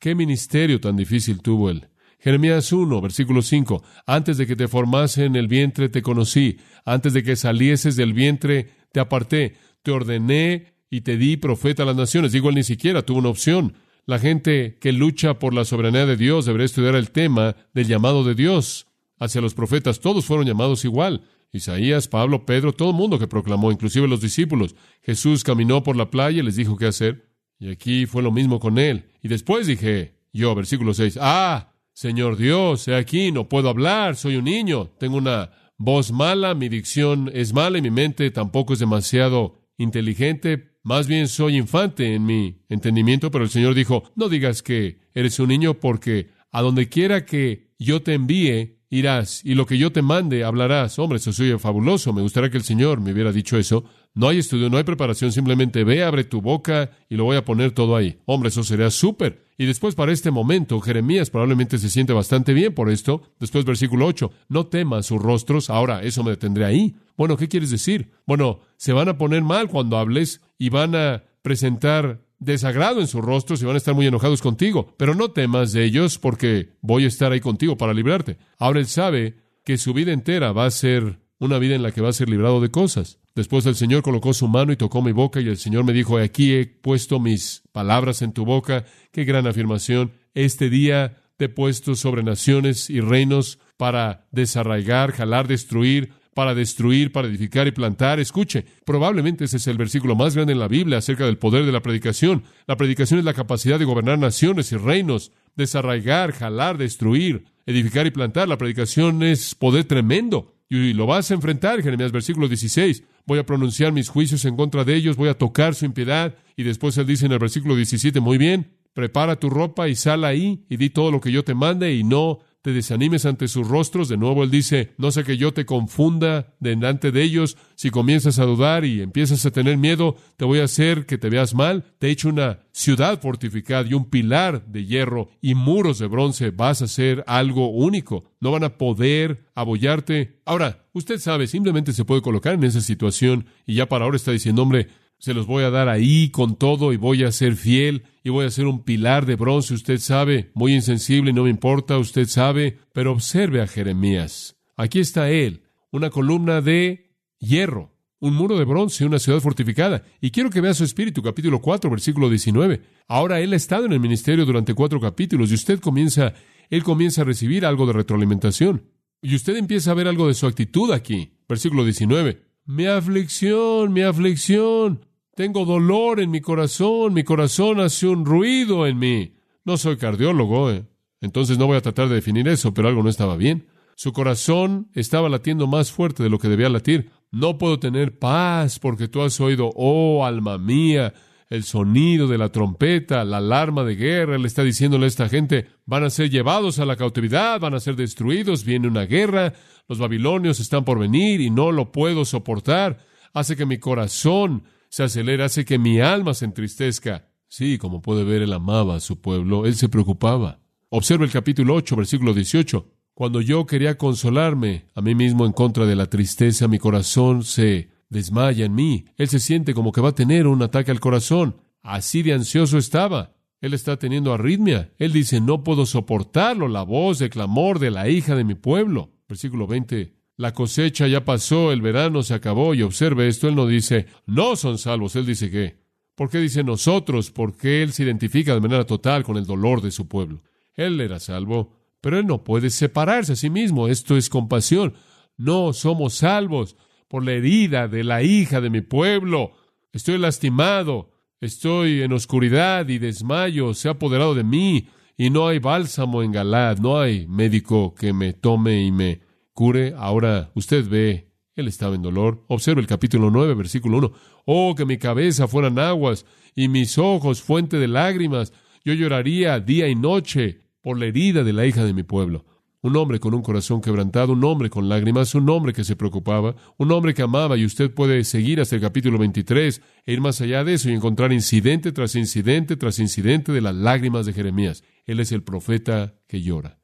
Qué 0.00 0.16
ministerio 0.16 0.80
tan 0.80 0.96
difícil 0.96 1.40
tuvo 1.40 1.70
él. 1.70 1.86
Jeremías 2.18 2.72
1, 2.72 3.00
versículo 3.00 3.42
5. 3.42 3.80
Antes 4.06 4.38
de 4.38 4.48
que 4.48 4.56
te 4.56 4.66
formase 4.66 5.24
en 5.24 5.36
el 5.36 5.46
vientre 5.46 5.88
te 5.88 6.02
conocí, 6.02 6.58
antes 6.84 7.12
de 7.12 7.22
que 7.22 7.36
salieses 7.36 7.94
del 7.94 8.12
vientre 8.12 8.70
te 8.90 8.98
aparté, 8.98 9.54
te 9.84 9.92
ordené 9.92 10.74
y 10.90 11.02
te 11.02 11.16
di 11.16 11.36
profeta 11.36 11.84
a 11.84 11.86
las 11.86 11.94
naciones. 11.94 12.32
Digo, 12.32 12.48
él 12.48 12.56
ni 12.56 12.64
siquiera 12.64 13.02
tuvo 13.02 13.20
una 13.20 13.28
opción. 13.28 13.74
La 14.04 14.18
gente 14.18 14.78
que 14.80 14.92
lucha 14.92 15.38
por 15.38 15.54
la 15.54 15.64
soberanía 15.64 16.06
de 16.06 16.16
Dios 16.16 16.46
debería 16.46 16.66
estudiar 16.66 16.96
el 16.96 17.10
tema 17.10 17.56
del 17.72 17.86
llamado 17.86 18.24
de 18.24 18.34
Dios 18.34 18.86
hacia 19.18 19.40
los 19.40 19.54
profetas. 19.54 20.00
Todos 20.00 20.24
fueron 20.24 20.46
llamados 20.46 20.84
igual. 20.84 21.22
Isaías, 21.52 22.08
Pablo, 22.08 22.44
Pedro, 22.46 22.72
todo 22.72 22.90
el 22.90 22.96
mundo 22.96 23.18
que 23.18 23.28
proclamó, 23.28 23.70
inclusive 23.70 24.08
los 24.08 24.20
discípulos. 24.20 24.74
Jesús 25.02 25.44
caminó 25.44 25.82
por 25.82 25.96
la 25.96 26.10
playa 26.10 26.40
y 26.40 26.42
les 26.42 26.56
dijo 26.56 26.76
qué 26.76 26.86
hacer. 26.86 27.28
Y 27.58 27.70
aquí 27.70 28.06
fue 28.06 28.22
lo 28.22 28.32
mismo 28.32 28.58
con 28.58 28.78
él. 28.78 29.04
Y 29.22 29.28
después 29.28 29.66
dije, 29.66 30.16
yo, 30.32 30.54
versículo 30.54 30.94
6, 30.94 31.18
ah, 31.20 31.74
Señor 31.92 32.36
Dios, 32.36 32.88
he 32.88 32.96
aquí, 32.96 33.30
no 33.30 33.48
puedo 33.48 33.68
hablar, 33.68 34.16
soy 34.16 34.36
un 34.36 34.44
niño, 34.44 34.90
tengo 34.98 35.18
una 35.18 35.52
voz 35.76 36.10
mala, 36.10 36.54
mi 36.54 36.68
dicción 36.68 37.30
es 37.34 37.52
mala 37.52 37.78
y 37.78 37.82
mi 37.82 37.90
mente 37.90 38.30
tampoco 38.30 38.72
es 38.72 38.78
demasiado 38.78 39.60
inteligente, 39.76 40.71
más 40.82 41.06
bien 41.06 41.28
soy 41.28 41.56
infante 41.56 42.14
en 42.14 42.24
mi 42.24 42.58
entendimiento, 42.68 43.30
pero 43.30 43.44
el 43.44 43.50
Señor 43.50 43.74
dijo, 43.74 44.04
no 44.16 44.28
digas 44.28 44.62
que 44.62 44.98
eres 45.14 45.38
un 45.38 45.48
niño 45.48 45.74
porque 45.74 46.30
a 46.50 46.62
donde 46.62 46.88
quiera 46.88 47.24
que 47.24 47.70
yo 47.78 48.02
te 48.02 48.14
envíe, 48.14 48.78
irás, 48.90 49.44
y 49.44 49.54
lo 49.54 49.66
que 49.66 49.78
yo 49.78 49.90
te 49.90 50.02
mande, 50.02 50.44
hablarás. 50.44 50.98
Hombre, 50.98 51.16
eso 51.16 51.32
soy 51.32 51.58
fabuloso, 51.58 52.12
me 52.12 52.22
gustaría 52.22 52.50
que 52.50 52.58
el 52.58 52.64
Señor 52.64 53.00
me 53.00 53.12
hubiera 53.12 53.32
dicho 53.32 53.56
eso. 53.58 53.84
No 54.14 54.28
hay 54.28 54.38
estudio, 54.38 54.68
no 54.68 54.76
hay 54.76 54.84
preparación, 54.84 55.32
simplemente 55.32 55.84
ve, 55.84 56.04
abre 56.04 56.24
tu 56.24 56.42
boca 56.42 56.90
y 57.08 57.16
lo 57.16 57.24
voy 57.24 57.36
a 57.36 57.44
poner 57.44 57.72
todo 57.72 57.96
ahí. 57.96 58.18
Hombre, 58.26 58.50
eso 58.50 58.62
sería 58.62 58.90
súper. 58.90 59.42
Y 59.56 59.64
después 59.64 59.94
para 59.94 60.12
este 60.12 60.30
momento, 60.30 60.80
Jeremías 60.80 61.30
probablemente 61.30 61.78
se 61.78 61.88
siente 61.88 62.12
bastante 62.12 62.52
bien 62.52 62.74
por 62.74 62.90
esto. 62.90 63.22
Después 63.40 63.64
versículo 63.64 64.06
8, 64.06 64.30
no 64.48 64.66
temas 64.66 65.06
sus 65.06 65.20
rostros. 65.20 65.70
Ahora, 65.70 66.02
eso 66.02 66.22
me 66.22 66.32
detendré 66.32 66.66
ahí. 66.66 66.94
Bueno, 67.16 67.36
¿qué 67.38 67.48
quieres 67.48 67.70
decir? 67.70 68.10
Bueno, 68.26 68.60
se 68.76 68.92
van 68.92 69.08
a 69.08 69.16
poner 69.16 69.42
mal 69.42 69.68
cuando 69.68 69.96
hables 69.96 70.42
y 70.58 70.68
van 70.68 70.94
a 70.94 71.24
presentar 71.40 72.20
desagrado 72.38 73.00
en 73.00 73.06
sus 73.06 73.22
rostros 73.24 73.62
y 73.62 73.64
van 73.64 73.76
a 73.76 73.78
estar 73.78 73.94
muy 73.94 74.06
enojados 74.06 74.42
contigo. 74.42 74.94
Pero 74.98 75.14
no 75.14 75.30
temas 75.30 75.72
de 75.72 75.84
ellos 75.84 76.18
porque 76.18 76.74
voy 76.82 77.04
a 77.04 77.08
estar 77.08 77.32
ahí 77.32 77.40
contigo 77.40 77.78
para 77.78 77.94
librarte. 77.94 78.36
Ahora 78.58 78.80
él 78.80 78.86
sabe 78.86 79.36
que 79.64 79.78
su 79.78 79.94
vida 79.94 80.12
entera 80.12 80.52
va 80.52 80.66
a 80.66 80.70
ser 80.70 81.21
una 81.42 81.58
vida 81.58 81.74
en 81.74 81.82
la 81.82 81.90
que 81.90 82.00
va 82.00 82.08
a 82.08 82.12
ser 82.12 82.28
librado 82.28 82.60
de 82.60 82.70
cosas. 82.70 83.18
Después 83.34 83.66
el 83.66 83.74
Señor 83.74 84.02
colocó 84.02 84.32
su 84.32 84.46
mano 84.46 84.72
y 84.72 84.76
tocó 84.76 85.02
mi 85.02 85.10
boca 85.10 85.40
y 85.40 85.48
el 85.48 85.56
Señor 85.56 85.82
me 85.82 85.92
dijo, 85.92 86.16
aquí 86.18 86.52
he 86.52 86.66
puesto 86.66 87.18
mis 87.18 87.62
palabras 87.72 88.22
en 88.22 88.32
tu 88.32 88.44
boca. 88.44 88.84
Qué 89.10 89.24
gran 89.24 89.48
afirmación. 89.48 90.12
Este 90.34 90.70
día 90.70 91.18
te 91.36 91.46
he 91.46 91.48
puesto 91.48 91.96
sobre 91.96 92.22
naciones 92.22 92.90
y 92.90 93.00
reinos 93.00 93.58
para 93.76 94.28
desarraigar, 94.30 95.10
jalar, 95.10 95.48
destruir, 95.48 96.12
para 96.32 96.54
destruir, 96.54 97.10
para 97.10 97.26
edificar 97.26 97.66
y 97.66 97.72
plantar. 97.72 98.20
Escuche, 98.20 98.64
probablemente 98.84 99.46
ese 99.46 99.56
es 99.56 99.66
el 99.66 99.78
versículo 99.78 100.14
más 100.14 100.36
grande 100.36 100.52
en 100.52 100.60
la 100.60 100.68
Biblia 100.68 100.98
acerca 100.98 101.26
del 101.26 101.38
poder 101.38 101.66
de 101.66 101.72
la 101.72 101.82
predicación. 101.82 102.44
La 102.68 102.76
predicación 102.76 103.18
es 103.18 103.24
la 103.24 103.34
capacidad 103.34 103.80
de 103.80 103.84
gobernar 103.84 104.16
naciones 104.16 104.70
y 104.70 104.76
reinos, 104.76 105.32
desarraigar, 105.56 106.30
jalar, 106.30 106.78
destruir, 106.78 107.46
edificar 107.66 108.06
y 108.06 108.12
plantar. 108.12 108.48
La 108.48 108.58
predicación 108.58 109.24
es 109.24 109.56
poder 109.56 109.86
tremendo. 109.86 110.54
Y 110.74 110.94
lo 110.94 111.04
vas 111.04 111.30
a 111.30 111.34
enfrentar, 111.34 111.82
Jeremías, 111.82 112.12
versículo 112.12 112.48
16 112.48 113.04
voy 113.26 113.38
a 113.38 113.46
pronunciar 113.46 113.92
mis 113.92 114.08
juicios 114.08 114.44
en 114.46 114.56
contra 114.56 114.84
de 114.84 114.94
ellos, 114.94 115.16
voy 115.16 115.28
a 115.28 115.38
tocar 115.38 115.74
su 115.74 115.84
impiedad. 115.84 116.34
Y 116.56 116.62
después 116.62 116.96
él 116.96 117.06
dice 117.06 117.26
en 117.26 117.32
el 117.32 117.38
versículo 117.38 117.76
17, 117.76 118.20
muy 118.20 118.38
bien, 118.38 118.72
prepara 118.92 119.36
tu 119.36 119.50
ropa 119.50 119.88
y 119.88 119.94
sal 119.94 120.24
ahí 120.24 120.64
y 120.68 120.76
di 120.76 120.90
todo 120.90 121.10
lo 121.10 121.20
que 121.20 121.30
yo 121.30 121.44
te 121.44 121.54
mande 121.54 121.94
y 121.94 122.04
no 122.04 122.38
te 122.62 122.72
desanimes 122.72 123.26
ante 123.26 123.48
sus 123.48 123.68
rostros. 123.68 124.08
De 124.08 124.16
nuevo 124.16 124.44
él 124.44 124.50
dice, 124.50 124.94
no 124.96 125.10
sé 125.10 125.24
que 125.24 125.36
yo 125.36 125.52
te 125.52 125.66
confunda 125.66 126.54
delante 126.60 127.10
de 127.10 127.22
ellos. 127.22 127.56
Si 127.74 127.90
comienzas 127.90 128.38
a 128.38 128.44
dudar 128.44 128.84
y 128.84 129.02
empiezas 129.02 129.44
a 129.44 129.50
tener 129.50 129.76
miedo, 129.76 130.16
te 130.36 130.44
voy 130.44 130.60
a 130.60 130.64
hacer 130.64 131.04
que 131.04 131.18
te 131.18 131.28
veas 131.28 131.54
mal. 131.54 131.84
Te 131.98 132.06
he 132.06 132.10
hecho 132.10 132.28
una 132.28 132.60
ciudad 132.70 133.20
fortificada 133.20 133.88
y 133.88 133.94
un 133.94 134.08
pilar 134.08 134.64
de 134.66 134.86
hierro 134.86 135.28
y 135.40 135.54
muros 135.54 135.98
de 135.98 136.06
bronce. 136.06 136.50
Vas 136.50 136.82
a 136.82 136.88
ser 136.88 137.24
algo 137.26 137.68
único. 137.68 138.24
No 138.40 138.52
van 138.52 138.64
a 138.64 138.78
poder 138.78 139.44
abollarte. 139.56 140.40
Ahora, 140.44 140.86
usted 140.92 141.18
sabe, 141.18 141.48
simplemente 141.48 141.92
se 141.92 142.04
puede 142.04 142.22
colocar 142.22 142.54
en 142.54 142.64
esa 142.64 142.80
situación 142.80 143.46
y 143.66 143.74
ya 143.74 143.88
para 143.88 144.04
ahora 144.04 144.16
está 144.16 144.30
diciendo, 144.30 144.62
hombre, 144.62 144.88
se 145.22 145.34
los 145.34 145.46
voy 145.46 145.62
a 145.62 145.70
dar 145.70 145.88
ahí 145.88 146.30
con 146.30 146.56
todo 146.56 146.92
y 146.92 146.96
voy 146.96 147.22
a 147.22 147.30
ser 147.30 147.54
fiel 147.54 148.02
y 148.24 148.30
voy 148.30 148.44
a 148.44 148.50
ser 148.50 148.66
un 148.66 148.82
pilar 148.82 149.24
de 149.24 149.36
bronce, 149.36 149.72
usted 149.72 149.98
sabe, 149.98 150.50
muy 150.52 150.74
insensible 150.74 151.32
no 151.32 151.44
me 151.44 151.50
importa, 151.50 151.96
usted 151.96 152.26
sabe, 152.26 152.78
pero 152.92 153.12
observe 153.12 153.62
a 153.62 153.68
Jeremías. 153.68 154.56
Aquí 154.76 154.98
está 154.98 155.30
él, 155.30 155.62
una 155.92 156.10
columna 156.10 156.60
de 156.60 157.14
hierro, 157.38 157.92
un 158.18 158.34
muro 158.34 158.58
de 158.58 158.64
bronce, 158.64 159.06
una 159.06 159.20
ciudad 159.20 159.38
fortificada. 159.38 160.02
Y 160.20 160.32
quiero 160.32 160.50
que 160.50 160.60
vea 160.60 160.74
su 160.74 160.82
espíritu, 160.82 161.22
capítulo 161.22 161.60
4, 161.60 161.88
versículo 161.88 162.28
19. 162.28 162.82
Ahora 163.06 163.38
él 163.38 163.52
ha 163.52 163.56
estado 163.56 163.86
en 163.86 163.92
el 163.92 164.00
ministerio 164.00 164.44
durante 164.44 164.74
cuatro 164.74 164.98
capítulos 164.98 165.52
y 165.52 165.54
usted 165.54 165.78
comienza, 165.78 166.34
él 166.68 166.82
comienza 166.82 167.22
a 167.22 167.26
recibir 167.26 167.64
algo 167.64 167.86
de 167.86 167.92
retroalimentación. 167.92 168.90
Y 169.22 169.36
usted 169.36 169.54
empieza 169.54 169.92
a 169.92 169.94
ver 169.94 170.08
algo 170.08 170.26
de 170.26 170.34
su 170.34 170.48
actitud 170.48 170.90
aquí. 170.90 171.34
Versículo 171.48 171.84
19. 171.84 172.42
Mi 172.66 172.86
aflicción, 172.86 173.92
mi 173.92 174.02
aflicción. 174.02 175.11
Tengo 175.34 175.64
dolor 175.64 176.20
en 176.20 176.30
mi 176.30 176.42
corazón, 176.42 177.14
mi 177.14 177.24
corazón 177.24 177.80
hace 177.80 178.06
un 178.06 178.26
ruido 178.26 178.86
en 178.86 178.98
mí. 178.98 179.32
No 179.64 179.78
soy 179.78 179.96
cardiólogo, 179.96 180.70
eh. 180.70 180.84
entonces 181.22 181.56
no 181.56 181.66
voy 181.66 181.78
a 181.78 181.80
tratar 181.80 182.10
de 182.10 182.16
definir 182.16 182.46
eso, 182.48 182.74
pero 182.74 182.88
algo 182.88 183.02
no 183.02 183.08
estaba 183.08 183.36
bien. 183.36 183.66
Su 183.96 184.12
corazón 184.12 184.90
estaba 184.92 185.30
latiendo 185.30 185.66
más 185.66 185.90
fuerte 185.90 186.22
de 186.22 186.28
lo 186.28 186.38
que 186.38 186.48
debía 186.48 186.68
latir. 186.68 187.10
No 187.30 187.56
puedo 187.56 187.78
tener 187.78 188.18
paz 188.18 188.78
porque 188.78 189.08
tú 189.08 189.22
has 189.22 189.40
oído, 189.40 189.70
oh 189.74 190.26
alma 190.26 190.58
mía, 190.58 191.14
el 191.48 191.64
sonido 191.64 192.28
de 192.28 192.36
la 192.36 192.50
trompeta, 192.50 193.24
la 193.24 193.38
alarma 193.38 193.84
de 193.84 193.96
guerra. 193.96 194.36
Él 194.36 194.44
está 194.44 194.62
diciéndole 194.62 195.06
a 195.06 195.08
esta 195.08 195.30
gente, 195.30 195.68
van 195.86 196.04
a 196.04 196.10
ser 196.10 196.28
llevados 196.28 196.78
a 196.78 196.84
la 196.84 196.96
cautividad, 196.96 197.58
van 197.58 197.72
a 197.72 197.80
ser 197.80 197.96
destruidos, 197.96 198.66
viene 198.66 198.86
una 198.86 199.06
guerra, 199.06 199.54
los 199.88 199.98
babilonios 199.98 200.60
están 200.60 200.84
por 200.84 200.98
venir 200.98 201.40
y 201.40 201.48
no 201.48 201.72
lo 201.72 201.90
puedo 201.90 202.26
soportar. 202.26 202.98
Hace 203.32 203.56
que 203.56 203.64
mi 203.64 203.78
corazón 203.78 204.64
se 204.92 205.04
acelera, 205.04 205.46
hace 205.46 205.64
que 205.64 205.78
mi 205.78 206.00
alma 206.00 206.34
se 206.34 206.44
entristezca. 206.44 207.26
Sí, 207.48 207.78
como 207.78 208.02
puede 208.02 208.24
ver, 208.24 208.42
él 208.42 208.52
amaba 208.52 208.96
a 208.96 209.00
su 209.00 209.22
pueblo, 209.22 209.64
él 209.64 209.74
se 209.74 209.88
preocupaba. 209.88 210.60
Observa 210.90 211.24
el 211.24 211.30
capítulo 211.30 211.74
8, 211.76 211.96
versículo 211.96 212.34
18. 212.34 212.86
Cuando 213.14 213.40
yo 213.40 213.64
quería 213.64 213.96
consolarme 213.96 214.90
a 214.94 215.00
mí 215.00 215.14
mismo 215.14 215.46
en 215.46 215.52
contra 215.52 215.86
de 215.86 215.96
la 215.96 216.10
tristeza, 216.10 216.68
mi 216.68 216.78
corazón 216.78 217.42
se 217.42 217.88
desmaya 218.10 218.66
en 218.66 218.74
mí. 218.74 219.06
Él 219.16 219.28
se 219.28 219.40
siente 219.40 219.72
como 219.72 219.92
que 219.92 220.02
va 220.02 220.10
a 220.10 220.14
tener 220.14 220.46
un 220.46 220.60
ataque 220.60 220.90
al 220.90 221.00
corazón. 221.00 221.56
Así 221.80 222.22
de 222.22 222.34
ansioso 222.34 222.76
estaba. 222.76 223.32
Él 223.62 223.72
está 223.72 223.96
teniendo 223.96 224.34
arritmia. 224.34 224.92
Él 224.98 225.14
dice, 225.14 225.40
no 225.40 225.64
puedo 225.64 225.86
soportarlo, 225.86 226.68
la 226.68 226.82
voz 226.82 227.18
de 227.18 227.30
clamor 227.30 227.78
de 227.78 227.92
la 227.92 228.10
hija 228.10 228.36
de 228.36 228.44
mi 228.44 228.56
pueblo. 228.56 229.10
Versículo 229.26 229.66
20. 229.66 230.21
La 230.42 230.52
cosecha 230.52 231.06
ya 231.06 231.24
pasó, 231.24 231.70
el 231.70 231.82
verano 231.82 232.24
se 232.24 232.34
acabó 232.34 232.74
y 232.74 232.82
observe 232.82 233.28
esto, 233.28 233.46
él 233.46 233.54
no 233.54 233.64
dice, 233.64 234.06
no 234.26 234.56
son 234.56 234.76
salvos, 234.76 235.14
él 235.14 235.24
dice 235.24 235.52
que. 235.52 235.76
¿Por 236.16 236.30
qué 236.30 236.38
dice 236.38 236.64
nosotros? 236.64 237.30
Porque 237.30 237.80
él 237.80 237.92
se 237.92 238.02
identifica 238.02 238.52
de 238.52 238.60
manera 238.60 238.84
total 238.84 239.22
con 239.22 239.36
el 239.36 239.46
dolor 239.46 239.80
de 239.82 239.92
su 239.92 240.08
pueblo. 240.08 240.42
Él 240.74 241.00
era 241.00 241.20
salvo, 241.20 241.76
pero 242.00 242.18
él 242.18 242.26
no 242.26 242.42
puede 242.42 242.70
separarse 242.70 243.34
a 243.34 243.36
sí 243.36 243.50
mismo. 243.50 243.86
Esto 243.86 244.16
es 244.16 244.28
compasión. 244.28 244.94
No 245.36 245.72
somos 245.72 246.14
salvos 246.14 246.76
por 247.06 247.24
la 247.24 247.34
herida 247.34 247.86
de 247.86 248.02
la 248.02 248.24
hija 248.24 248.60
de 248.60 248.70
mi 248.70 248.80
pueblo. 248.80 249.52
Estoy 249.92 250.18
lastimado, 250.18 251.12
estoy 251.40 252.02
en 252.02 252.12
oscuridad 252.14 252.88
y 252.88 252.98
desmayo, 252.98 253.74
se 253.74 253.86
ha 253.86 253.92
apoderado 253.92 254.34
de 254.34 254.42
mí, 254.42 254.88
y 255.16 255.30
no 255.30 255.46
hay 255.46 255.60
bálsamo 255.60 256.20
en 256.20 256.32
Galad, 256.32 256.78
no 256.78 256.98
hay 256.98 257.28
médico 257.28 257.94
que 257.94 258.12
me 258.12 258.32
tome 258.32 258.82
y 258.82 258.90
me 258.90 259.20
cure. 259.52 259.94
Ahora 259.96 260.50
usted 260.54 260.88
ve, 260.88 261.32
él 261.54 261.68
estaba 261.68 261.94
en 261.94 262.02
dolor. 262.02 262.44
Observe 262.48 262.80
el 262.80 262.86
capítulo 262.86 263.30
9, 263.30 263.54
versículo 263.54 263.98
1. 263.98 264.12
Oh, 264.46 264.74
que 264.74 264.86
mi 264.86 264.98
cabeza 264.98 265.48
fueran 265.48 265.78
aguas 265.78 266.26
y 266.54 266.68
mis 266.68 266.98
ojos 266.98 267.42
fuente 267.42 267.78
de 267.78 267.88
lágrimas. 267.88 268.52
Yo 268.84 268.94
lloraría 268.94 269.60
día 269.60 269.88
y 269.88 269.94
noche 269.94 270.60
por 270.80 270.98
la 270.98 271.06
herida 271.06 271.44
de 271.44 271.52
la 271.52 271.66
hija 271.66 271.84
de 271.84 271.94
mi 271.94 272.02
pueblo. 272.02 272.44
Un 272.84 272.96
hombre 272.96 273.20
con 273.20 273.32
un 273.32 273.42
corazón 273.42 273.80
quebrantado, 273.80 274.32
un 274.32 274.42
hombre 274.42 274.68
con 274.68 274.88
lágrimas, 274.88 275.36
un 275.36 275.48
hombre 275.48 275.72
que 275.72 275.84
se 275.84 275.94
preocupaba, 275.94 276.56
un 276.78 276.90
hombre 276.90 277.14
que 277.14 277.22
amaba, 277.22 277.56
y 277.56 277.64
usted 277.64 277.94
puede 277.94 278.24
seguir 278.24 278.60
hasta 278.60 278.74
el 278.74 278.82
capítulo 278.82 279.18
23 279.18 279.80
e 280.04 280.12
ir 280.12 280.20
más 280.20 280.40
allá 280.40 280.64
de 280.64 280.74
eso 280.74 280.90
y 280.90 280.92
encontrar 280.92 281.32
incidente 281.32 281.92
tras 281.92 282.16
incidente 282.16 282.76
tras 282.76 282.98
incidente 282.98 283.52
de 283.52 283.60
las 283.60 283.76
lágrimas 283.76 284.26
de 284.26 284.32
Jeremías. 284.32 284.82
Él 285.04 285.20
es 285.20 285.30
el 285.30 285.44
profeta 285.44 286.16
que 286.26 286.42
llora. 286.42 286.80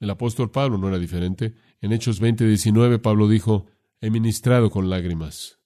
El 0.00 0.10
apóstol 0.10 0.50
Pablo 0.50 0.78
no 0.78 0.88
era 0.88 0.98
diferente. 0.98 1.54
En 1.80 1.92
Hechos 1.92 2.20
20, 2.20 2.46
19, 2.46 2.98
Pablo 2.98 3.28
dijo, 3.28 3.66
he 4.00 4.10
ministrado 4.10 4.70
con 4.70 4.88
lágrimas. 4.88 5.58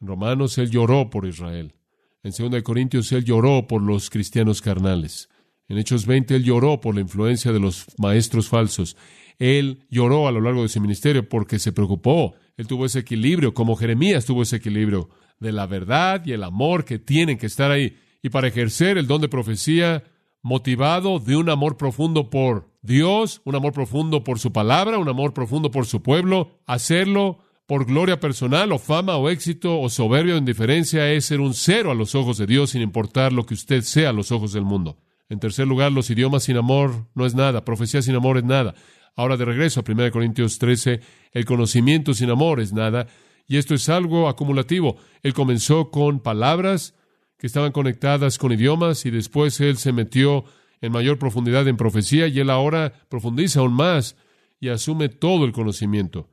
En 0.00 0.08
Romanos, 0.08 0.58
él 0.58 0.70
lloró 0.70 1.10
por 1.10 1.26
Israel. 1.26 1.74
En 2.22 2.32
2 2.32 2.62
Corintios, 2.62 3.12
él 3.12 3.24
lloró 3.24 3.66
por 3.66 3.82
los 3.82 4.10
cristianos 4.10 4.60
carnales. 4.60 5.28
En 5.68 5.78
Hechos 5.78 6.06
20, 6.06 6.36
él 6.36 6.44
lloró 6.44 6.80
por 6.80 6.94
la 6.94 7.00
influencia 7.00 7.52
de 7.52 7.60
los 7.60 7.86
maestros 7.98 8.48
falsos. 8.48 8.96
Él 9.38 9.86
lloró 9.90 10.28
a 10.28 10.32
lo 10.32 10.40
largo 10.40 10.62
de 10.62 10.68
su 10.68 10.80
ministerio 10.80 11.28
porque 11.28 11.58
se 11.58 11.72
preocupó. 11.72 12.34
Él 12.56 12.66
tuvo 12.66 12.86
ese 12.86 13.00
equilibrio, 13.00 13.54
como 13.54 13.76
Jeremías 13.76 14.26
tuvo 14.26 14.42
ese 14.42 14.56
equilibrio 14.56 15.08
de 15.40 15.52
la 15.52 15.66
verdad 15.66 16.24
y 16.24 16.32
el 16.32 16.44
amor 16.44 16.84
que 16.84 16.98
tienen 16.98 17.38
que 17.38 17.46
estar 17.46 17.70
ahí. 17.70 17.96
Y 18.22 18.28
para 18.28 18.48
ejercer 18.48 18.98
el 18.98 19.06
don 19.06 19.20
de 19.20 19.28
profecía, 19.28 20.04
motivado 20.44 21.20
de 21.20 21.36
un 21.36 21.48
amor 21.48 21.78
profundo 21.78 22.28
por 22.28 22.68
Dios, 22.82 23.40
un 23.44 23.54
amor 23.54 23.72
profundo 23.72 24.22
por 24.24 24.38
su 24.38 24.52
palabra, 24.52 24.98
un 24.98 25.08
amor 25.08 25.32
profundo 25.32 25.70
por 25.70 25.86
su 25.86 26.02
pueblo, 26.02 26.60
hacerlo 26.66 27.38
por 27.66 27.86
gloria 27.86 28.20
personal 28.20 28.70
o 28.70 28.78
fama 28.78 29.16
o 29.16 29.30
éxito 29.30 29.80
o 29.80 29.88
soberbia 29.88 30.34
o 30.34 30.36
indiferencia 30.36 31.10
es 31.10 31.24
ser 31.24 31.40
un 31.40 31.54
cero 31.54 31.90
a 31.90 31.94
los 31.94 32.14
ojos 32.14 32.36
de 32.36 32.46
Dios 32.46 32.70
sin 32.70 32.82
importar 32.82 33.32
lo 33.32 33.46
que 33.46 33.54
usted 33.54 33.80
sea 33.80 34.10
a 34.10 34.12
los 34.12 34.32
ojos 34.32 34.52
del 34.52 34.64
mundo. 34.64 34.98
En 35.30 35.40
tercer 35.40 35.66
lugar, 35.66 35.92
los 35.92 36.10
idiomas 36.10 36.42
sin 36.42 36.58
amor 36.58 37.06
no 37.14 37.24
es 37.24 37.34
nada, 37.34 37.64
profecía 37.64 38.02
sin 38.02 38.14
amor 38.14 38.36
es 38.36 38.44
nada. 38.44 38.74
Ahora 39.16 39.38
de 39.38 39.46
regreso 39.46 39.80
a 39.80 39.90
1 39.90 40.10
Corintios 40.10 40.58
13, 40.58 41.00
el 41.32 41.44
conocimiento 41.46 42.12
sin 42.12 42.28
amor 42.28 42.60
es 42.60 42.74
nada, 42.74 43.06
y 43.46 43.56
esto 43.56 43.74
es 43.74 43.88
algo 43.88 44.28
acumulativo. 44.28 44.98
Él 45.22 45.32
comenzó 45.32 45.90
con 45.90 46.20
palabras 46.20 46.94
que 47.38 47.46
estaban 47.46 47.72
conectadas 47.72 48.38
con 48.38 48.52
idiomas 48.52 49.06
y 49.06 49.10
después 49.10 49.60
él 49.60 49.76
se 49.76 49.92
metió 49.92 50.44
en 50.80 50.92
mayor 50.92 51.18
profundidad 51.18 51.66
en 51.68 51.76
profecía 51.76 52.26
y 52.28 52.38
él 52.40 52.50
ahora 52.50 52.92
profundiza 53.08 53.60
aún 53.60 53.72
más 53.72 54.16
y 54.60 54.68
asume 54.68 55.08
todo 55.08 55.44
el 55.44 55.52
conocimiento. 55.52 56.28